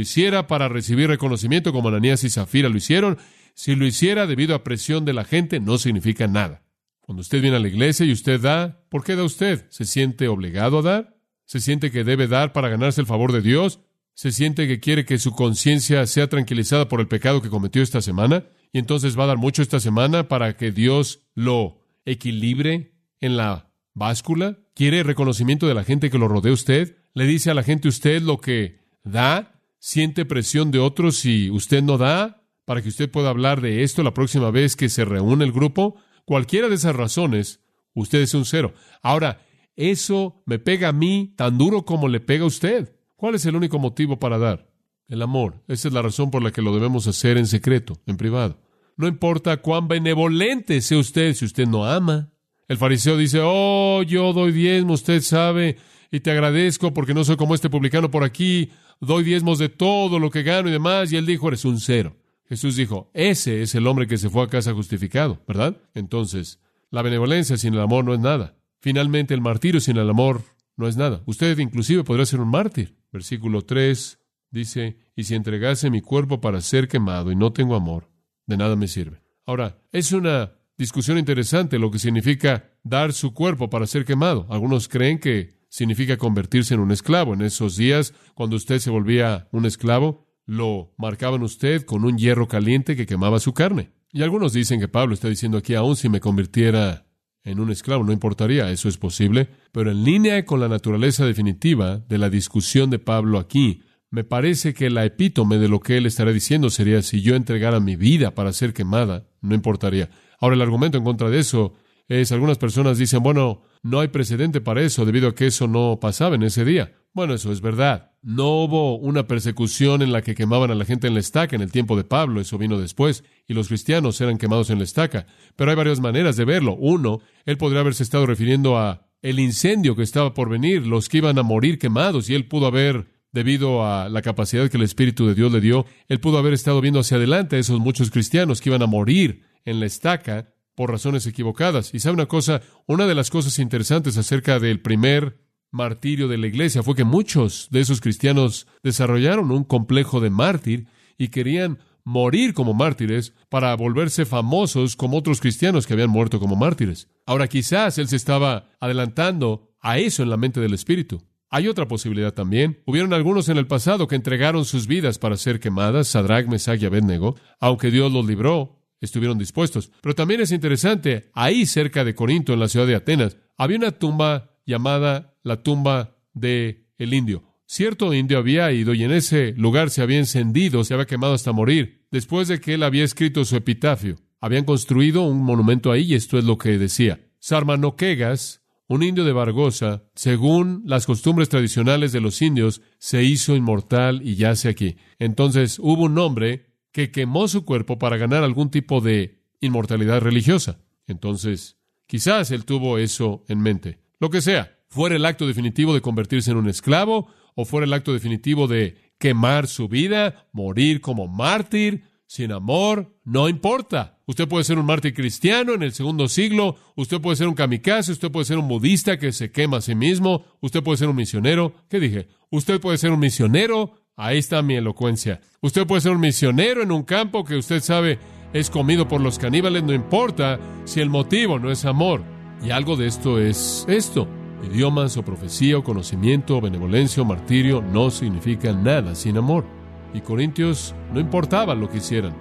hiciera 0.00 0.48
para 0.48 0.68
recibir 0.68 1.08
reconocimiento 1.08 1.72
como 1.72 1.88
Ananías 1.88 2.24
y 2.24 2.30
Zafira 2.30 2.68
lo 2.68 2.76
hicieron, 2.76 3.16
si 3.54 3.76
lo 3.76 3.86
hiciera 3.86 4.26
debido 4.26 4.56
a 4.56 4.64
presión 4.64 5.04
de 5.04 5.12
la 5.12 5.24
gente, 5.24 5.60
no 5.60 5.78
significa 5.78 6.26
nada. 6.26 6.62
Cuando 7.00 7.22
usted 7.22 7.40
viene 7.40 7.56
a 7.56 7.60
la 7.60 7.68
iglesia 7.68 8.04
y 8.04 8.12
usted 8.12 8.40
da, 8.40 8.82
¿por 8.88 9.04
qué 9.04 9.14
da 9.14 9.22
usted? 9.22 9.66
¿Se 9.70 9.84
siente 9.84 10.26
obligado 10.26 10.80
a 10.80 10.82
dar? 10.82 11.16
¿Se 11.44 11.60
siente 11.60 11.92
que 11.92 12.02
debe 12.02 12.26
dar 12.26 12.52
para 12.52 12.68
ganarse 12.68 13.00
el 13.00 13.06
favor 13.06 13.32
de 13.32 13.40
Dios? 13.40 13.80
¿Se 14.14 14.32
siente 14.32 14.66
que 14.66 14.80
quiere 14.80 15.04
que 15.04 15.18
su 15.18 15.32
conciencia 15.32 16.04
sea 16.06 16.28
tranquilizada 16.28 16.88
por 16.88 17.00
el 17.00 17.06
pecado 17.06 17.40
que 17.40 17.50
cometió 17.50 17.82
esta 17.82 18.02
semana? 18.02 18.46
Y 18.72 18.80
entonces 18.80 19.16
va 19.16 19.24
a 19.24 19.28
dar 19.28 19.38
mucho 19.38 19.62
esta 19.62 19.78
semana 19.78 20.26
para 20.26 20.56
que 20.56 20.72
Dios 20.72 21.20
lo 21.34 21.84
equilibre 22.04 22.94
en 23.20 23.36
la 23.36 23.70
báscula. 23.94 24.58
¿Quiere 24.74 25.04
reconocimiento 25.04 25.68
de 25.68 25.74
la 25.74 25.84
gente 25.84 26.10
que 26.10 26.18
lo 26.18 26.26
rodea 26.26 26.52
usted? 26.52 26.96
Le 27.18 27.26
dice 27.26 27.50
a 27.50 27.54
la 27.54 27.64
gente 27.64 27.88
usted 27.88 28.22
lo 28.22 28.40
que 28.40 28.78
da, 29.02 29.60
siente 29.80 30.24
presión 30.24 30.70
de 30.70 30.78
otros 30.78 31.16
si 31.16 31.50
usted 31.50 31.82
no 31.82 31.98
da, 31.98 32.44
para 32.64 32.80
que 32.80 32.88
usted 32.88 33.10
pueda 33.10 33.30
hablar 33.30 33.60
de 33.60 33.82
esto 33.82 34.04
la 34.04 34.14
próxima 34.14 34.52
vez 34.52 34.76
que 34.76 34.88
se 34.88 35.04
reúne 35.04 35.44
el 35.44 35.52
grupo. 35.52 35.96
Cualquiera 36.24 36.68
de 36.68 36.76
esas 36.76 36.94
razones, 36.94 37.60
usted 37.92 38.20
es 38.20 38.34
un 38.34 38.44
cero. 38.44 38.72
Ahora, 39.02 39.44
eso 39.74 40.42
me 40.46 40.60
pega 40.60 40.90
a 40.90 40.92
mí 40.92 41.34
tan 41.36 41.58
duro 41.58 41.84
como 41.84 42.06
le 42.06 42.20
pega 42.20 42.44
a 42.44 42.48
usted. 42.48 42.94
¿Cuál 43.16 43.34
es 43.34 43.46
el 43.46 43.56
único 43.56 43.80
motivo 43.80 44.20
para 44.20 44.38
dar? 44.38 44.70
El 45.08 45.22
amor. 45.22 45.64
Esa 45.66 45.88
es 45.88 45.94
la 45.94 46.02
razón 46.02 46.30
por 46.30 46.42
la 46.42 46.52
que 46.52 46.62
lo 46.62 46.72
debemos 46.72 47.08
hacer 47.08 47.36
en 47.36 47.46
secreto, 47.46 47.98
en 48.06 48.16
privado. 48.16 48.60
No 48.96 49.08
importa 49.08 49.56
cuán 49.56 49.88
benevolente 49.88 50.80
sea 50.82 50.98
usted 50.98 51.34
si 51.34 51.46
usted 51.46 51.66
no 51.66 51.84
ama. 51.84 52.30
El 52.68 52.76
fariseo 52.76 53.16
dice, 53.16 53.40
oh, 53.42 54.02
yo 54.04 54.32
doy 54.32 54.52
diezmo, 54.52 54.92
usted 54.92 55.20
sabe, 55.22 55.78
y 56.10 56.20
te 56.20 56.30
agradezco 56.30 56.94
porque 56.94 57.14
no 57.14 57.24
soy 57.24 57.36
como 57.36 57.54
este 57.54 57.70
publicano 57.70 58.10
por 58.10 58.24
aquí, 58.24 58.70
doy 59.00 59.24
diezmos 59.24 59.58
de 59.58 59.68
todo 59.68 60.18
lo 60.18 60.30
que 60.30 60.42
gano 60.42 60.68
y 60.68 60.72
demás. 60.72 61.12
Y 61.12 61.16
él 61.16 61.26
dijo, 61.26 61.48
eres 61.48 61.64
un 61.64 61.80
cero. 61.80 62.16
Jesús 62.48 62.76
dijo, 62.76 63.10
ese 63.12 63.62
es 63.62 63.74
el 63.74 63.86
hombre 63.86 64.06
que 64.06 64.16
se 64.16 64.30
fue 64.30 64.42
a 64.42 64.48
casa 64.48 64.72
justificado, 64.72 65.42
¿verdad? 65.46 65.76
Entonces, 65.94 66.60
la 66.90 67.02
benevolencia 67.02 67.58
sin 67.58 67.74
el 67.74 67.80
amor 67.80 68.04
no 68.04 68.14
es 68.14 68.20
nada. 68.20 68.56
Finalmente, 68.80 69.34
el 69.34 69.42
martirio 69.42 69.80
sin 69.80 69.98
el 69.98 70.08
amor 70.08 70.42
no 70.76 70.88
es 70.88 70.96
nada. 70.96 71.22
Usted 71.26 71.58
inclusive 71.58 72.04
podría 72.04 72.24
ser 72.24 72.40
un 72.40 72.48
mártir. 72.48 72.96
Versículo 73.12 73.62
3 73.62 74.18
dice, 74.50 74.96
y 75.14 75.24
si 75.24 75.34
entregase 75.34 75.90
mi 75.90 76.00
cuerpo 76.00 76.40
para 76.40 76.60
ser 76.62 76.88
quemado 76.88 77.30
y 77.30 77.36
no 77.36 77.52
tengo 77.52 77.74
amor, 77.74 78.10
de 78.46 78.56
nada 78.56 78.76
me 78.76 78.88
sirve. 78.88 79.20
Ahora, 79.44 79.82
es 79.92 80.12
una 80.12 80.52
discusión 80.78 81.18
interesante 81.18 81.78
lo 81.78 81.90
que 81.90 81.98
significa 81.98 82.70
dar 82.82 83.12
su 83.12 83.34
cuerpo 83.34 83.68
para 83.68 83.86
ser 83.86 84.04
quemado. 84.04 84.46
Algunos 84.48 84.88
creen 84.88 85.18
que 85.18 85.57
significa 85.68 86.16
convertirse 86.16 86.74
en 86.74 86.80
un 86.80 86.90
esclavo. 86.90 87.34
En 87.34 87.42
esos 87.42 87.76
días, 87.76 88.14
cuando 88.34 88.56
usted 88.56 88.78
se 88.78 88.90
volvía 88.90 89.48
un 89.52 89.66
esclavo, 89.66 90.26
lo 90.46 90.94
marcaban 90.96 91.42
usted 91.42 91.84
con 91.84 92.04
un 92.04 92.16
hierro 92.16 92.48
caliente 92.48 92.96
que 92.96 93.06
quemaba 93.06 93.38
su 93.38 93.52
carne. 93.52 93.92
Y 94.12 94.22
algunos 94.22 94.54
dicen 94.54 94.80
que 94.80 94.88
Pablo 94.88 95.14
está 95.14 95.28
diciendo 95.28 95.58
aquí, 95.58 95.74
aún 95.74 95.96
si 95.96 96.08
me 96.08 96.20
convirtiera 96.20 97.06
en 97.44 97.60
un 97.60 97.70
esclavo, 97.70 98.04
no 98.04 98.12
importaría, 98.12 98.70
eso 98.70 98.88
es 98.88 98.96
posible, 98.96 99.48
pero 99.72 99.90
en 99.90 100.04
línea 100.04 100.44
con 100.44 100.60
la 100.60 100.68
naturaleza 100.68 101.24
definitiva 101.24 101.98
de 101.98 102.18
la 102.18 102.30
discusión 102.30 102.90
de 102.90 102.98
Pablo 102.98 103.38
aquí, 103.38 103.82
me 104.10 104.24
parece 104.24 104.72
que 104.72 104.88
la 104.88 105.04
epítome 105.04 105.58
de 105.58 105.68
lo 105.68 105.80
que 105.80 105.98
él 105.98 106.06
estará 106.06 106.32
diciendo 106.32 106.70
sería 106.70 107.02
si 107.02 107.20
yo 107.20 107.34
entregara 107.34 107.80
mi 107.80 107.96
vida 107.96 108.34
para 108.34 108.52
ser 108.52 108.72
quemada, 108.72 109.28
no 109.42 109.54
importaría. 109.54 110.08
Ahora 110.40 110.56
el 110.56 110.62
argumento 110.62 110.96
en 110.96 111.04
contra 111.04 111.28
de 111.28 111.38
eso 111.38 111.74
es, 112.08 112.32
algunas 112.32 112.56
personas 112.56 112.96
dicen, 112.96 113.22
bueno, 113.22 113.62
no 113.82 114.00
hay 114.00 114.08
precedente 114.08 114.60
para 114.62 114.82
eso 114.82 115.04
debido 115.04 115.28
a 115.28 115.34
que 115.34 115.46
eso 115.46 115.68
no 115.68 115.98
pasaba 116.00 116.36
en 116.36 116.42
ese 116.42 116.64
día. 116.64 116.94
Bueno, 117.12 117.34
eso 117.34 117.52
es 117.52 117.60
verdad. 117.60 118.12
No 118.22 118.62
hubo 118.62 118.96
una 118.96 119.26
persecución 119.26 120.02
en 120.02 120.12
la 120.12 120.22
que 120.22 120.34
quemaban 120.34 120.70
a 120.70 120.74
la 120.74 120.84
gente 120.84 121.06
en 121.06 121.14
la 121.14 121.20
estaca 121.20 121.54
en 121.54 121.62
el 121.62 121.70
tiempo 121.70 121.96
de 121.96 122.04
Pablo, 122.04 122.40
eso 122.40 122.58
vino 122.58 122.78
después, 122.78 123.24
y 123.46 123.54
los 123.54 123.68
cristianos 123.68 124.20
eran 124.20 124.38
quemados 124.38 124.70
en 124.70 124.78
la 124.78 124.84
estaca. 124.84 125.26
Pero 125.54 125.70
hay 125.70 125.76
varias 125.76 126.00
maneras 126.00 126.36
de 126.36 126.44
verlo. 126.44 126.76
Uno, 126.76 127.20
él 127.44 127.58
podría 127.58 127.80
haberse 127.80 128.02
estado 128.02 128.24
refiriendo 128.24 128.78
a 128.78 129.06
el 129.20 129.38
incendio 129.38 129.94
que 129.94 130.02
estaba 130.02 130.32
por 130.32 130.48
venir, 130.48 130.86
los 130.86 131.08
que 131.08 131.18
iban 131.18 131.38
a 131.38 131.42
morir 131.42 131.78
quemados, 131.78 132.30
y 132.30 132.34
él 132.34 132.46
pudo 132.46 132.66
haber, 132.66 133.08
debido 133.32 133.84
a 133.84 134.08
la 134.08 134.22
capacidad 134.22 134.70
que 134.70 134.76
el 134.76 134.82
Espíritu 134.84 135.26
de 135.26 135.34
Dios 135.34 135.52
le 135.52 135.60
dio, 135.60 135.84
él 136.08 136.20
pudo 136.20 136.38
haber 136.38 136.54
estado 136.54 136.80
viendo 136.80 137.00
hacia 137.00 137.18
adelante 137.18 137.56
a 137.56 137.58
esos 137.58 137.80
muchos 137.80 138.10
cristianos 138.10 138.60
que 138.60 138.70
iban 138.70 138.82
a 138.82 138.86
morir 138.86 139.42
en 139.64 139.80
la 139.80 139.86
estaca 139.86 140.54
por 140.78 140.92
razones 140.92 141.26
equivocadas. 141.26 141.92
Y 141.92 141.98
sabe 141.98 142.14
una 142.14 142.26
cosa, 142.26 142.62
una 142.86 143.08
de 143.08 143.16
las 143.16 143.30
cosas 143.30 143.58
interesantes 143.58 144.16
acerca 144.16 144.60
del 144.60 144.80
primer 144.80 145.40
martirio 145.72 146.28
de 146.28 146.38
la 146.38 146.46
iglesia 146.46 146.84
fue 146.84 146.94
que 146.94 147.02
muchos 147.02 147.66
de 147.72 147.80
esos 147.80 148.00
cristianos 148.00 148.68
desarrollaron 148.84 149.50
un 149.50 149.64
complejo 149.64 150.20
de 150.20 150.30
mártir 150.30 150.86
y 151.18 151.28
querían 151.28 151.80
morir 152.04 152.54
como 152.54 152.74
mártires 152.74 153.34
para 153.48 153.74
volverse 153.74 154.24
famosos 154.24 154.94
como 154.94 155.16
otros 155.16 155.40
cristianos 155.40 155.84
que 155.84 155.94
habían 155.94 156.10
muerto 156.10 156.38
como 156.38 156.54
mártires. 156.54 157.08
Ahora 157.26 157.48
quizás 157.48 157.98
él 157.98 158.06
se 158.06 158.14
estaba 158.14 158.70
adelantando 158.78 159.74
a 159.80 159.98
eso 159.98 160.22
en 160.22 160.30
la 160.30 160.36
mente 160.36 160.60
del 160.60 160.74
Espíritu. 160.74 161.24
Hay 161.50 161.66
otra 161.66 161.88
posibilidad 161.88 162.32
también. 162.32 162.78
Hubieron 162.86 163.12
algunos 163.14 163.48
en 163.48 163.56
el 163.56 163.66
pasado 163.66 164.06
que 164.06 164.14
entregaron 164.14 164.64
sus 164.64 164.86
vidas 164.86 165.18
para 165.18 165.36
ser 165.36 165.58
quemadas, 165.58 166.06
Sadrach, 166.06 166.46
Mesach 166.46 166.80
y 166.80 166.86
Abednego, 166.86 167.34
aunque 167.58 167.90
Dios 167.90 168.12
los 168.12 168.24
libró 168.24 168.77
estuvieron 169.00 169.38
dispuestos. 169.38 169.90
Pero 170.00 170.14
también 170.14 170.40
es 170.40 170.52
interesante, 170.52 171.30
ahí 171.34 171.66
cerca 171.66 172.04
de 172.04 172.14
Corinto, 172.14 172.52
en 172.52 172.60
la 172.60 172.68
ciudad 172.68 172.86
de 172.86 172.94
Atenas, 172.94 173.36
había 173.56 173.78
una 173.78 173.92
tumba 173.92 174.56
llamada 174.66 175.34
la 175.42 175.62
tumba 175.62 176.16
de 176.34 176.86
el 176.98 177.14
indio. 177.14 177.44
Cierto 177.66 178.14
indio 178.14 178.38
había 178.38 178.72
ido 178.72 178.94
y 178.94 179.04
en 179.04 179.12
ese 179.12 179.52
lugar 179.52 179.90
se 179.90 180.02
había 180.02 180.18
encendido, 180.18 180.84
se 180.84 180.94
había 180.94 181.06
quemado 181.06 181.34
hasta 181.34 181.52
morir, 181.52 182.06
después 182.10 182.48
de 182.48 182.60
que 182.60 182.74
él 182.74 182.82
había 182.82 183.04
escrito 183.04 183.44
su 183.44 183.56
epitafio. 183.56 184.16
Habían 184.40 184.64
construido 184.64 185.22
un 185.22 185.42
monumento 185.42 185.92
ahí 185.92 186.04
y 186.04 186.14
esto 186.14 186.38
es 186.38 186.44
lo 186.44 186.56
que 186.56 186.78
decía. 186.78 187.20
Sarmanoquegas, 187.40 188.62
Un 188.90 189.02
indio 189.02 189.24
de 189.24 189.32
Bargosa, 189.32 190.04
según 190.14 190.82
las 190.86 191.04
costumbres 191.04 191.50
tradicionales 191.50 192.10
de 192.12 192.22
los 192.22 192.40
indios, 192.40 192.80
se 192.98 193.22
hizo 193.22 193.54
inmortal 193.54 194.22
y 194.24 194.36
yace 194.36 194.70
aquí. 194.70 194.96
Entonces 195.18 195.78
hubo 195.78 196.04
un 196.04 196.16
hombre 196.16 196.67
que 196.98 197.12
quemó 197.12 197.46
su 197.46 197.64
cuerpo 197.64 197.96
para 197.96 198.16
ganar 198.16 198.42
algún 198.42 198.72
tipo 198.72 199.00
de 199.00 199.38
inmortalidad 199.60 200.20
religiosa. 200.20 200.80
Entonces, 201.06 201.76
quizás 202.08 202.50
él 202.50 202.64
tuvo 202.64 202.98
eso 202.98 203.44
en 203.46 203.60
mente. 203.60 204.00
Lo 204.18 204.30
que 204.30 204.40
sea, 204.40 204.80
fuera 204.88 205.14
el 205.14 205.24
acto 205.24 205.46
definitivo 205.46 205.94
de 205.94 206.00
convertirse 206.00 206.50
en 206.50 206.56
un 206.56 206.68
esclavo, 206.68 207.28
o 207.54 207.64
fuera 207.64 207.86
el 207.86 207.92
acto 207.92 208.12
definitivo 208.12 208.66
de 208.66 208.96
quemar 209.16 209.68
su 209.68 209.86
vida, 209.86 210.48
morir 210.50 211.00
como 211.00 211.28
mártir, 211.28 212.02
sin 212.26 212.50
amor, 212.50 213.16
no 213.22 213.48
importa. 213.48 214.18
Usted 214.26 214.48
puede 214.48 214.64
ser 214.64 214.80
un 214.80 214.86
mártir 214.86 215.14
cristiano 215.14 215.74
en 215.74 215.84
el 215.84 215.92
segundo 215.92 216.26
siglo, 216.26 216.78
usted 216.96 217.20
puede 217.20 217.36
ser 217.36 217.46
un 217.46 217.54
kamikaze, 217.54 218.10
usted 218.10 218.32
puede 218.32 218.44
ser 218.44 218.58
un 218.58 218.66
budista 218.66 219.20
que 219.20 219.30
se 219.30 219.52
quema 219.52 219.76
a 219.76 219.82
sí 219.82 219.94
mismo, 219.94 220.46
usted 220.60 220.82
puede 220.82 220.98
ser 220.98 221.08
un 221.08 221.14
misionero. 221.14 221.74
¿Qué 221.88 222.00
dije? 222.00 222.26
Usted 222.50 222.80
puede 222.80 222.98
ser 222.98 223.12
un 223.12 223.20
misionero, 223.20 223.92
ahí 224.18 224.38
está 224.38 224.60
mi 224.60 224.74
elocuencia. 224.74 225.40
Usted 225.62 225.86
puede 225.86 226.02
ser 226.02 226.12
un 226.12 226.20
misionero 226.20 226.82
en 226.82 226.92
un 226.92 227.04
campo 227.04 227.44
que 227.44 227.56
usted 227.56 227.80
sabe 227.80 228.18
es 228.52 228.68
comido 228.68 229.06
por 229.08 229.20
los 229.20 229.38
caníbales, 229.38 229.82
no 229.82 229.92
importa 229.92 230.58
si 230.84 231.00
el 231.00 231.08
motivo 231.08 231.58
no 231.58 231.70
es 231.70 231.84
amor. 231.84 232.22
Y 232.62 232.70
algo 232.70 232.96
de 232.96 233.06
esto 233.06 233.38
es 233.38 233.86
esto. 233.88 234.26
Idiomas 234.64 235.16
o 235.16 235.22
profecía 235.22 235.78
o 235.78 235.84
conocimiento 235.84 236.56
o 236.56 236.60
benevolencia 236.60 237.22
o 237.22 237.26
martirio 237.26 237.80
no 237.80 238.10
significan 238.10 238.82
nada 238.82 239.14
sin 239.14 239.36
amor. 239.36 239.64
Y 240.12 240.20
Corintios 240.20 240.94
no 241.12 241.20
importaba 241.20 241.74
lo 241.74 241.88
que 241.88 241.98
hicieran. 241.98 242.34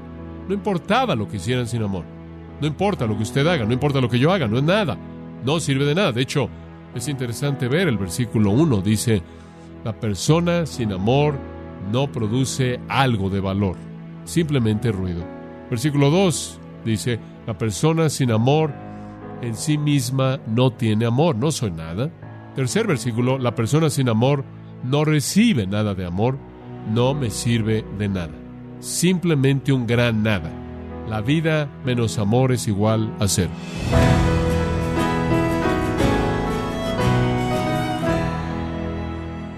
No 0.47 0.53
importaba 0.53 1.15
lo 1.15 1.27
que 1.27 1.37
hicieran 1.37 1.67
sin 1.67 1.83
amor. 1.83 2.05
No 2.59 2.65
importa 2.65 3.05
lo 3.05 3.15
que 3.15 3.23
usted 3.23 3.45
haga, 3.45 3.65
no 3.65 3.73
importa 3.73 4.01
lo 4.01 4.09
que 4.09 4.17
yo 4.17 4.31
haga, 4.31 4.47
no 4.47 4.57
es 4.57 4.63
nada. 4.63 4.97
No 5.45 5.59
sirve 5.59 5.85
de 5.85 5.93
nada. 5.93 6.11
De 6.11 6.21
hecho, 6.21 6.49
es 6.95 7.07
interesante 7.07 7.67
ver 7.67 7.87
el 7.87 7.97
versículo 7.97 8.49
1. 8.51 8.81
Dice, 8.81 9.21
la 9.83 9.93
persona 9.93 10.65
sin 10.65 10.93
amor 10.93 11.37
no 11.91 12.11
produce 12.11 12.79
algo 12.87 13.29
de 13.29 13.39
valor, 13.39 13.75
simplemente 14.25 14.91
ruido. 14.91 15.23
Versículo 15.69 16.09
2 16.09 16.59
dice, 16.85 17.19
la 17.45 17.57
persona 17.57 18.09
sin 18.09 18.31
amor 18.31 18.73
en 19.41 19.55
sí 19.55 19.77
misma 19.77 20.39
no 20.47 20.71
tiene 20.71 21.05
amor, 21.05 21.35
no 21.35 21.51
soy 21.51 21.71
nada. 21.71 22.09
Tercer 22.55 22.87
versículo, 22.87 23.37
la 23.37 23.55
persona 23.55 23.89
sin 23.89 24.09
amor 24.09 24.43
no 24.83 25.05
recibe 25.05 25.67
nada 25.67 25.93
de 25.93 26.05
amor, 26.05 26.37
no 26.93 27.13
me 27.13 27.29
sirve 27.29 27.85
de 27.97 28.07
nada. 28.07 28.33
Simplemente 28.79 29.73
un 29.73 29.87
gran 29.87 30.23
nada. 30.23 30.51
La 31.09 31.21
vida 31.21 31.69
menos 31.85 32.17
amor 32.17 32.51
es 32.51 32.67
igual 32.67 33.13
a 33.19 33.27
cero. 33.27 33.51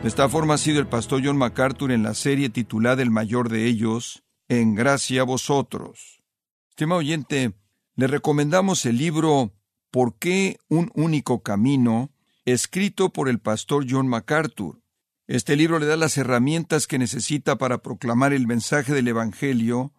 De 0.02 0.08
esta 0.08 0.30
forma 0.30 0.54
ha 0.54 0.58
sido 0.58 0.80
el 0.80 0.88
pastor 0.88 1.22
John 1.24 1.38
MacArthur 1.38 1.92
en 1.92 2.04
la 2.04 2.14
serie 2.14 2.50
titulada 2.50 3.02
El 3.02 3.12
mayor 3.12 3.50
de 3.50 3.66
ellos, 3.66 4.24
En 4.48 4.74
gracia 4.74 5.22
a 5.22 5.26
vosotros. 5.26 6.24
Estimado 6.70 7.00
oyente, 7.00 7.54
le 7.96 8.08
recomendamos 8.08 8.86
el 8.86 8.98
libro 8.98 9.54
¿Por 9.92 10.18
qué 10.18 10.58
un 10.70 10.90
único 10.96 11.44
camino? 11.44 12.12
escrito 12.46 13.12
por 13.12 13.28
el 13.28 13.40
pastor 13.40 13.86
John 13.90 14.08
MacArthur. 14.08 14.82
Este 15.28 15.58
libro 15.58 15.80
le 15.80 15.86
da 15.86 15.98
las 15.98 16.18
herramientas 16.18 16.88
que 16.88 16.98
necesita 16.98 17.58
para 17.58 17.82
proclamar 17.82 18.32
el 18.32 18.48
mensaje 18.48 18.94
del 18.94 19.10
Evangelio 19.10 19.94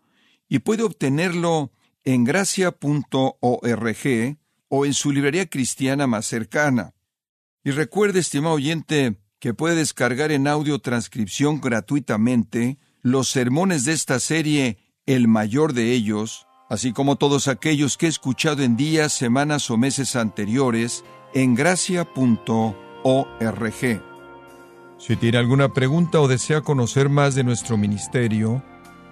y 0.49 0.61
puede 0.61 0.83
obtenerlo 0.83 1.73
en 2.05 2.25
gracia.org 2.25 2.79
o 4.69 4.87
en 4.87 4.95
su 4.95 5.13
librería 5.13 5.47
cristiana 5.47 6.07
más 6.07 6.25
cercana. 6.27 6.95
Y 7.63 7.71
recuerde, 7.73 8.21
estimado 8.21 8.55
oyente, 8.55 9.21
que 9.41 9.55
puede 9.55 9.75
descargar 9.75 10.31
en 10.31 10.47
audio 10.47 10.79
transcripción 10.79 11.61
gratuitamente 11.61 12.79
los 13.03 13.31
sermones 13.31 13.85
de 13.87 13.93
esta 13.93 14.21
serie, 14.21 14.77
el 15.07 15.27
mayor 15.27 15.73
de 15.73 15.93
ellos, 15.93 16.47
así 16.69 16.93
como 16.93 17.17
todos 17.17 17.49
aquellos 17.49 17.97
que 17.97 18.07
he 18.07 18.09
escuchado 18.11 18.63
en 18.63 18.77
días, 18.77 19.13
semanas 19.15 19.71
o 19.71 19.79
meses 19.79 20.15
anteriores 20.15 21.03
en 21.33 21.55
gracia.org. 21.55 22.05
Si 24.99 25.17
tiene 25.17 25.39
alguna 25.39 25.73
pregunta 25.73 26.21
o 26.21 26.29
desea 26.29 26.61
conocer 26.61 27.09
más 27.09 27.35
de 27.35 27.43
nuestro 27.43 27.79
ministerio, 27.79 28.63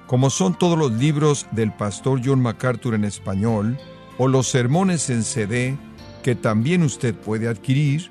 como 0.06 0.28
son 0.28 0.56
todos 0.56 0.78
los 0.78 0.92
libros 0.92 1.46
del 1.52 1.72
pastor 1.72 2.20
John 2.22 2.42
MacArthur 2.42 2.94
en 2.94 3.04
español, 3.04 3.78
o 4.18 4.28
los 4.28 4.48
sermones 4.48 5.08
en 5.08 5.24
CD 5.24 5.78
que 6.22 6.34
también 6.34 6.82
usted 6.82 7.14
puede 7.14 7.48
adquirir, 7.48 8.10